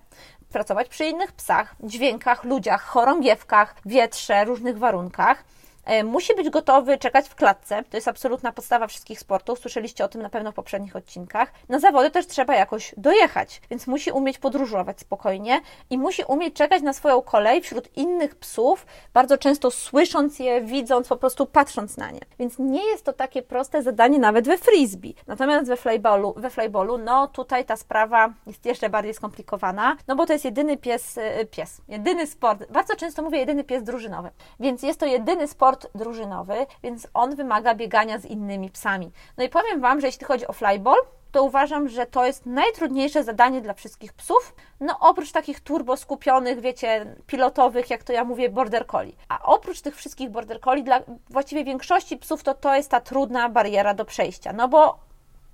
pracować 0.52 0.88
przy 0.88 1.04
innych 1.04 1.32
psach, 1.32 1.74
dźwiękach, 1.80 2.44
ludziach, 2.44 2.82
chorągiewkach, 2.82 3.74
wietrze, 3.86 4.44
różnych 4.44 4.78
warunkach. 4.78 5.44
E, 5.88 6.04
musi 6.04 6.34
być 6.34 6.50
gotowy 6.50 6.98
czekać 6.98 7.28
w 7.28 7.34
klatce. 7.34 7.84
To 7.90 7.96
jest 7.96 8.08
absolutna 8.08 8.52
podstawa 8.52 8.86
wszystkich 8.86 9.20
sportów. 9.20 9.58
Słyszeliście 9.58 10.04
o 10.04 10.08
tym 10.08 10.22
na 10.22 10.28
pewno 10.28 10.52
w 10.52 10.54
poprzednich 10.54 10.96
odcinkach. 10.96 11.52
Na 11.68 11.78
zawody 11.78 12.10
też 12.10 12.26
trzeba 12.26 12.54
jakoś 12.54 12.94
dojechać, 12.96 13.60
więc 13.70 13.86
musi 13.86 14.12
umieć 14.12 14.38
podróżować 14.38 15.00
spokojnie 15.00 15.60
i 15.90 15.98
musi 15.98 16.22
umieć 16.28 16.54
czekać 16.54 16.82
na 16.82 16.92
swoją 16.92 17.22
kolej 17.22 17.60
wśród 17.60 17.96
innych 17.96 18.34
psów, 18.34 18.86
bardzo 19.14 19.38
często 19.38 19.70
słysząc 19.70 20.38
je, 20.38 20.60
widząc, 20.60 21.08
po 21.08 21.16
prostu 21.16 21.46
patrząc 21.46 21.96
na 21.96 22.10
nie. 22.10 22.20
Więc 22.38 22.58
nie 22.58 22.84
jest 22.90 23.04
to 23.04 23.12
takie 23.12 23.42
proste 23.42 23.82
zadanie 23.82 24.18
nawet 24.18 24.46
we 24.46 24.58
frisbee. 24.58 25.14
Natomiast 25.26 25.68
we 25.68 25.76
flyballu, 25.76 26.34
we 26.36 26.50
flyballu 26.50 26.98
no 26.98 27.26
tutaj 27.26 27.64
ta 27.64 27.76
sprawa 27.76 28.32
jest 28.46 28.66
jeszcze 28.66 28.90
bardziej 28.90 29.14
skomplikowana, 29.14 29.96
no 30.08 30.16
bo 30.16 30.26
to 30.26 30.32
jest 30.32 30.44
jedyny 30.44 30.76
pies, 30.76 31.18
e, 31.18 31.44
pies, 31.44 31.80
jedyny 31.88 32.26
sport. 32.26 32.72
Bardzo 32.72 32.96
często 32.96 33.22
mówię 33.22 33.38
jedyny 33.38 33.64
pies 33.64 33.82
drużynowy. 33.82 34.30
Więc 34.60 34.82
jest 34.82 35.00
to 35.00 35.06
jedyny 35.06 35.48
sport, 35.48 35.77
sport 35.78 35.96
drużynowy, 35.98 36.66
więc 36.82 37.08
on 37.14 37.36
wymaga 37.36 37.74
biegania 37.74 38.18
z 38.18 38.24
innymi 38.24 38.70
psami. 38.70 39.10
No 39.36 39.44
i 39.44 39.48
powiem 39.48 39.80
Wam, 39.80 40.00
że 40.00 40.06
jeśli 40.06 40.26
chodzi 40.26 40.46
o 40.46 40.52
flyball, 40.52 40.98
to 41.32 41.42
uważam, 41.42 41.88
że 41.88 42.06
to 42.06 42.26
jest 42.26 42.46
najtrudniejsze 42.46 43.24
zadanie 43.24 43.60
dla 43.60 43.74
wszystkich 43.74 44.12
psów, 44.12 44.54
no 44.80 44.98
oprócz 45.00 45.32
takich 45.32 45.60
turbo 45.60 45.96
skupionych, 45.96 46.60
wiecie, 46.60 47.16
pilotowych, 47.26 47.90
jak 47.90 48.04
to 48.04 48.12
ja 48.12 48.24
mówię, 48.24 48.48
border 48.48 48.86
collie. 48.86 49.12
A 49.28 49.42
oprócz 49.42 49.80
tych 49.80 49.96
wszystkich 49.96 50.30
border 50.30 50.60
collie, 50.60 50.82
dla 50.82 51.00
właściwie 51.30 51.64
większości 51.64 52.16
psów, 52.16 52.42
to 52.42 52.54
to 52.54 52.74
jest 52.74 52.90
ta 52.90 53.00
trudna 53.00 53.48
bariera 53.48 53.94
do 53.94 54.04
przejścia, 54.04 54.52
no 54.52 54.68
bo 54.68 54.98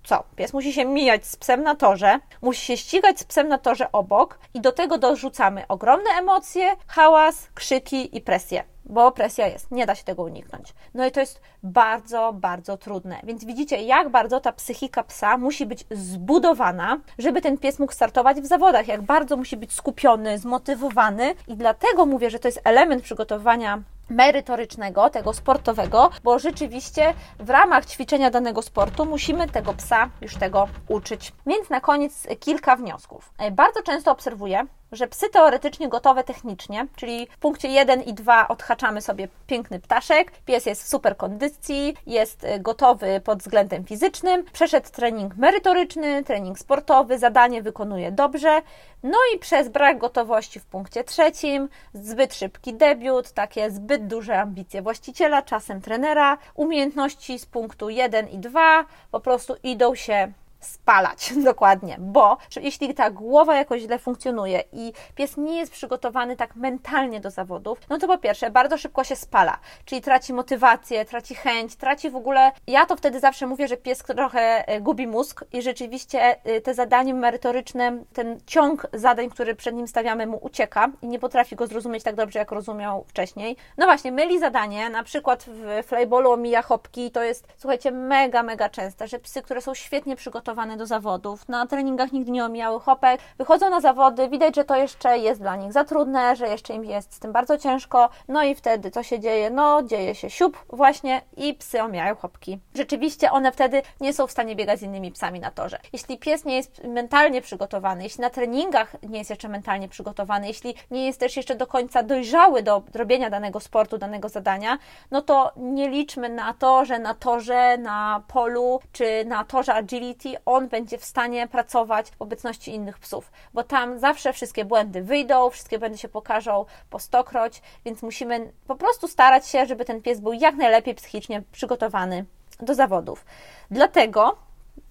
co? 0.05 0.25
Pies 0.37 0.53
musi 0.53 0.73
się 0.73 0.85
mijać 0.85 1.27
z 1.27 1.37
psem 1.37 1.63
na 1.63 1.75
torze, 1.75 2.19
musi 2.43 2.61
się 2.61 2.77
ścigać 2.77 3.21
z 3.21 3.25
psem 3.25 3.49
na 3.49 3.59
torze 3.59 3.93
obok 3.93 4.39
i 4.55 4.61
do 4.61 4.73
tego 4.73 4.99
dorzucamy 4.99 5.67
ogromne 5.69 6.11
emocje, 6.11 6.77
hałas, 6.87 7.49
krzyki 7.55 8.17
i 8.17 8.21
presję 8.21 8.74
bo 8.85 9.13
presja 9.13 9.47
jest, 9.47 9.71
nie 9.71 9.87
da 9.87 9.95
się 9.95 10.05
tego 10.05 10.23
uniknąć. 10.23 10.75
No 10.95 11.07
i 11.07 11.11
to 11.11 11.21
jest 11.21 11.41
bardzo, 11.63 12.33
bardzo 12.33 12.77
trudne. 12.77 13.21
Więc 13.25 13.45
widzicie, 13.45 13.83
jak 13.83 14.09
bardzo 14.09 14.41
ta 14.41 14.53
psychika 14.53 15.03
psa 15.03 15.39
musi 15.39 15.67
być 15.67 15.85
zbudowana, 15.91 17.01
żeby 17.19 17.41
ten 17.41 17.59
pies 17.59 17.79
mógł 17.79 17.93
startować 17.93 18.41
w 18.41 18.47
zawodach, 18.47 18.89
jak 18.89 19.03
bardzo 19.03 19.37
musi 19.37 19.57
być 19.57 19.73
skupiony, 19.73 20.39
zmotywowany 20.39 21.35
i 21.49 21.57
dlatego 21.57 22.07
mówię, 22.07 22.31
że 22.31 22.39
to 22.39 22.49
jest 22.49 22.61
element 22.65 23.03
przygotowania 23.03 23.83
merytorycznego, 24.09 25.11
tego 25.11 25.33
sportowego, 25.33 26.11
bo 26.23 26.39
rzeczywiście 26.39 27.15
w 27.39 27.51
ramach 27.51 27.87
ćwiczenia 27.87 28.31
danego 28.31 28.63
sportu 28.63 29.07
musimy 29.07 29.49
tego 29.49 29.75
psa 29.75 30.09
już 30.21 30.37
tego 30.37 30.69
uczyć. 30.89 31.33
Więc 31.47 31.71
na 31.71 31.81
koniec 31.81 32.27
kilka 32.41 32.77
wniosków. 32.77 33.33
Bardzo 33.53 33.83
często 33.83 34.11
obserwuję, 34.11 34.67
że 34.95 35.07
psy 35.07 35.29
teoretycznie 35.29 35.89
gotowe 35.89 36.25
technicznie, 36.25 36.87
czyli 36.97 37.27
w 37.31 37.39
punkcie 37.39 37.69
1 37.69 38.03
i 38.03 38.15
2 38.15 38.49
odhaczamy 38.49 39.01
sobie 39.01 39.29
piękny 39.47 39.81
ptaszek, 39.81 40.33
pies 40.47 40.67
jest 40.67 40.83
w 40.83 40.89
super 40.89 41.17
kondycji, 41.17 41.97
jest 42.07 42.45
y, 42.45 42.61
gotowy 42.61 43.21
pod 43.25 43.39
względem 43.39 43.85
fizycznym, 43.85 44.45
przeszedł 44.53 44.91
trening 44.91 45.37
merytoryczny, 45.37 46.25
trening 46.25 46.59
sportowy, 46.59 47.19
zadanie 47.19 47.63
wykonuje 47.63 48.13
dobrze, 48.13 48.63
no 49.03 49.19
i 49.35 49.39
przez 49.39 49.69
brak 49.69 49.99
gotowości 49.99 50.61
w 50.61 50.67
punkcie 50.67 51.05
trzecim, 51.05 51.69
zbyt 51.95 52.35
szybki 52.35 52.75
debiut, 52.75 53.33
takie 53.33 53.71
zbyt 53.71 53.94
duże 53.99 54.41
ambicje. 54.41 54.83
Właściciela, 54.83 55.43
czasem 55.43 55.81
trenera, 55.81 56.39
umiejętności 56.55 57.39
z 57.39 57.47
punktu 57.47 57.91
1 57.91 58.29
i 58.29 58.39
2 58.39 58.85
po 59.11 59.21
prostu 59.21 59.57
idą 59.63 59.95
się 59.95 60.33
spalać 60.65 61.33
dokładnie, 61.45 61.97
bo 62.01 62.37
jeśli 62.57 62.95
ta 62.95 63.11
głowa 63.11 63.57
jakoś 63.57 63.83
źle 63.83 63.99
funkcjonuje 63.99 64.65
i 64.73 64.93
pies 65.15 65.37
nie 65.37 65.59
jest 65.59 65.73
przygotowany 65.73 66.37
tak 66.37 66.57
mentalnie 66.57 67.21
do 67.21 67.31
zawodów, 67.31 67.79
no 67.89 67.99
to 67.99 68.07
po 68.07 68.19
pierwsze 68.19 68.51
bardzo 68.51 68.79
szybko 68.79 69.05
się 69.05 69.17
spala, 69.17 69.59
czyli 69.85 70.01
traci 70.01 70.33
motywację, 70.33 71.05
traci 71.05 71.35
chęć, 71.35 71.77
traci 71.77 72.11
w 72.11 72.17
ogóle, 72.17 72.53
ja 72.67 72.87
to 72.87 72.97
wtedy 72.97 73.21
zawsze 73.21 73.47
mówię, 73.47 73.69
że 73.69 73.77
pies 73.77 73.99
trochę 73.99 74.69
e, 74.69 74.81
gubi 74.81 75.07
mózg 75.07 75.45
i 75.53 75.63
rzeczywiście 75.63 76.45
e, 76.45 76.61
te 76.61 76.75
zadanie 76.75 77.15
merytoryczne, 77.15 78.05
ten 78.13 78.41
ciąg 78.47 78.87
zadań, 78.93 79.31
który 79.31 79.55
przed 79.55 79.75
nim 79.75 79.89
stawiamy 79.89 80.27
mu 80.27 80.39
ucieka 80.43 80.89
i 81.03 81.07
nie 81.09 81.19
potrafi 81.19 81.57
go 81.57 81.67
zrozumieć 81.67 82.03
tak 82.03 82.15
dobrze, 82.15 82.39
jak 82.39 82.53
rozumiał 82.53 83.05
wcześniej. 83.09 83.57
No 83.79 83.87
właśnie, 83.87 84.13
myli 84.13 84.39
zadanie, 84.39 84.91
na 84.91 85.03
przykład 85.03 85.45
w 85.49 85.83
flyballu 85.87 86.33
omija 86.33 86.63
hopki, 86.63 87.11
to 87.11 87.23
jest, 87.23 87.47
słuchajcie, 87.57 87.91
mega, 87.91 88.43
mega 88.43 88.69
częste, 88.69 89.09
że 89.09 89.19
psy, 89.19 89.43
które 89.43 89.61
są 89.61 89.75
świetnie 89.75 90.17
przygotowane 90.17 90.54
przygotowane 90.55 90.77
do 90.77 90.87
zawodów. 90.87 91.49
Na 91.49 91.67
treningach 91.67 92.13
nigdy 92.13 92.31
nie 92.31 92.45
omijały 92.45 92.81
hopek. 92.81 93.21
Wychodzą 93.39 93.71
na 93.71 93.81
zawody, 93.81 94.29
widać, 94.29 94.57
że 94.57 94.65
to 94.65 94.77
jeszcze 94.77 95.19
jest 95.19 95.41
dla 95.41 95.57
nich 95.57 95.73
za 95.73 95.85
trudne, 95.85 96.37
że 96.37 96.49
jeszcze 96.49 96.75
im 96.75 96.85
jest 96.85 97.15
z 97.15 97.19
tym 97.19 97.33
bardzo 97.33 97.59
ciężko. 97.59 98.09
No 98.29 98.43
i 98.43 98.55
wtedy 98.55 98.91
co 98.91 99.03
się 99.03 99.21
dzieje? 99.21 99.51
No, 99.51 99.83
dzieje 99.83 100.15
się 100.15 100.31
siup 100.31 100.65
właśnie 100.69 101.23
i 101.37 101.55
psy 101.55 101.83
omijają 101.83 102.15
hopki. 102.15 102.59
Rzeczywiście 102.75 103.31
one 103.31 103.53
wtedy 103.53 103.83
nie 104.01 104.13
są 104.13 104.27
w 104.27 104.31
stanie 104.31 104.57
biegać 104.57 104.79
z 104.81 104.83
innymi 104.83 105.13
psami 105.13 105.41
na 105.41 105.51
torze. 105.51 105.79
Jeśli 105.93 106.19
pies 106.19 106.45
nie 106.45 106.57
jest 106.57 106.85
mentalnie 106.85 107.43
przygotowany, 107.43 108.03
jeśli 108.03 108.21
na 108.21 108.31
treningach 108.31 108.97
nie 109.03 109.19
jest 109.19 109.31
jeszcze 109.31 109.49
mentalnie 109.49 109.89
przygotowany, 109.89 110.47
jeśli 110.47 110.75
nie 110.91 111.07
jest 111.07 111.21
też 111.21 111.37
jeszcze 111.37 111.55
do 111.55 111.67
końca 111.67 112.03
dojrzały 112.03 112.63
do 112.63 112.83
robienia 112.95 113.31
danego 113.31 113.61
sportu, 113.61 113.99
danego 113.99 114.29
zadania, 114.29 114.79
no 115.11 115.23
to 115.23 115.53
nie 115.57 115.89
liczmy 115.89 116.29
na 116.29 116.55
to, 116.55 116.85
że 116.85 116.99
na 116.99 117.15
torze, 117.15 117.79
na 117.79 118.23
polu 118.29 118.81
czy 118.93 119.25
na 119.25 119.45
torze 119.45 119.75
agility 119.75 120.44
on 120.47 120.69
będzie 120.69 120.99
w 120.99 121.05
stanie 121.05 121.49
pracować 121.49 122.11
w 122.11 122.23
obecności 122.23 122.75
innych 122.75 122.99
psów, 122.99 123.33
bo 123.55 123.63
tam 123.63 123.99
zawsze 123.99 124.33
wszystkie 124.33 124.65
błędy 124.65 125.03
wyjdą, 125.03 125.51
wszystkie 125.51 125.79
błędy 125.79 125.99
się 125.99 126.09
pokażą 126.09 126.65
po 126.91 126.99
stokroć, 126.99 127.63
więc 127.85 128.03
musimy 128.03 128.53
po 128.67 128.77
prostu 128.77 129.09
starać 129.09 129.49
się, 129.49 129.67
żeby 129.67 129.85
ten 129.85 130.03
pies 130.03 130.21
był 130.21 130.33
jak 130.33 130.57
najlepiej 130.57 130.95
psychicznie 130.95 131.43
przygotowany 131.53 132.25
do 132.61 132.75
zawodów. 132.75 133.25
Dlatego 133.71 134.37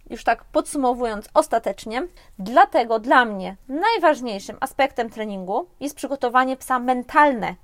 już 0.09 0.23
tak 0.23 0.43
podsumowując 0.43 1.29
ostatecznie, 1.33 2.07
dlatego 2.39 2.99
dla 2.99 3.25
mnie 3.25 3.57
najważniejszym 3.67 4.57
aspektem 4.59 5.09
treningu 5.09 5.67
jest 5.79 5.95
przygotowanie 5.95 6.57
psa 6.57 6.79
mentalne 6.79 7.55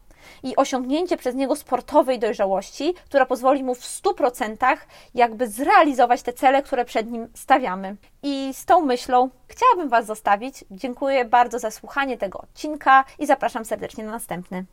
i 0.44 0.56
osiągnięcie 0.56 1.18
przez 1.18 1.36
niego 1.36 1.56
sportowej 1.56 2.20
dojrzałości, 2.20 2.94
która 3.06 3.26
pozwoli 3.26 3.64
mu 3.64 3.76
w 3.76 3.82
100% 3.82 4.78
jakby 5.16 5.48
zrealizować 5.48 6.22
te 6.22 6.34
cele, 6.34 6.64
które 6.64 6.86
przed 6.86 7.12
nim 7.12 7.28
stawiamy. 7.36 7.96
I 8.24 8.54
z 8.54 8.66
tą 8.66 8.82
myślą 8.82 9.30
chciałabym 9.48 9.90
Was 9.90 10.06
zostawić. 10.06 10.66
Dziękuję 10.72 11.26
bardzo 11.26 11.60
za 11.60 11.72
słuchanie 11.72 12.18
tego 12.18 12.40
odcinka 12.40 13.06
i 13.20 13.26
zapraszam 13.26 13.66
serdecznie 13.66 14.04
na 14.04 14.12
następny. 14.12 14.66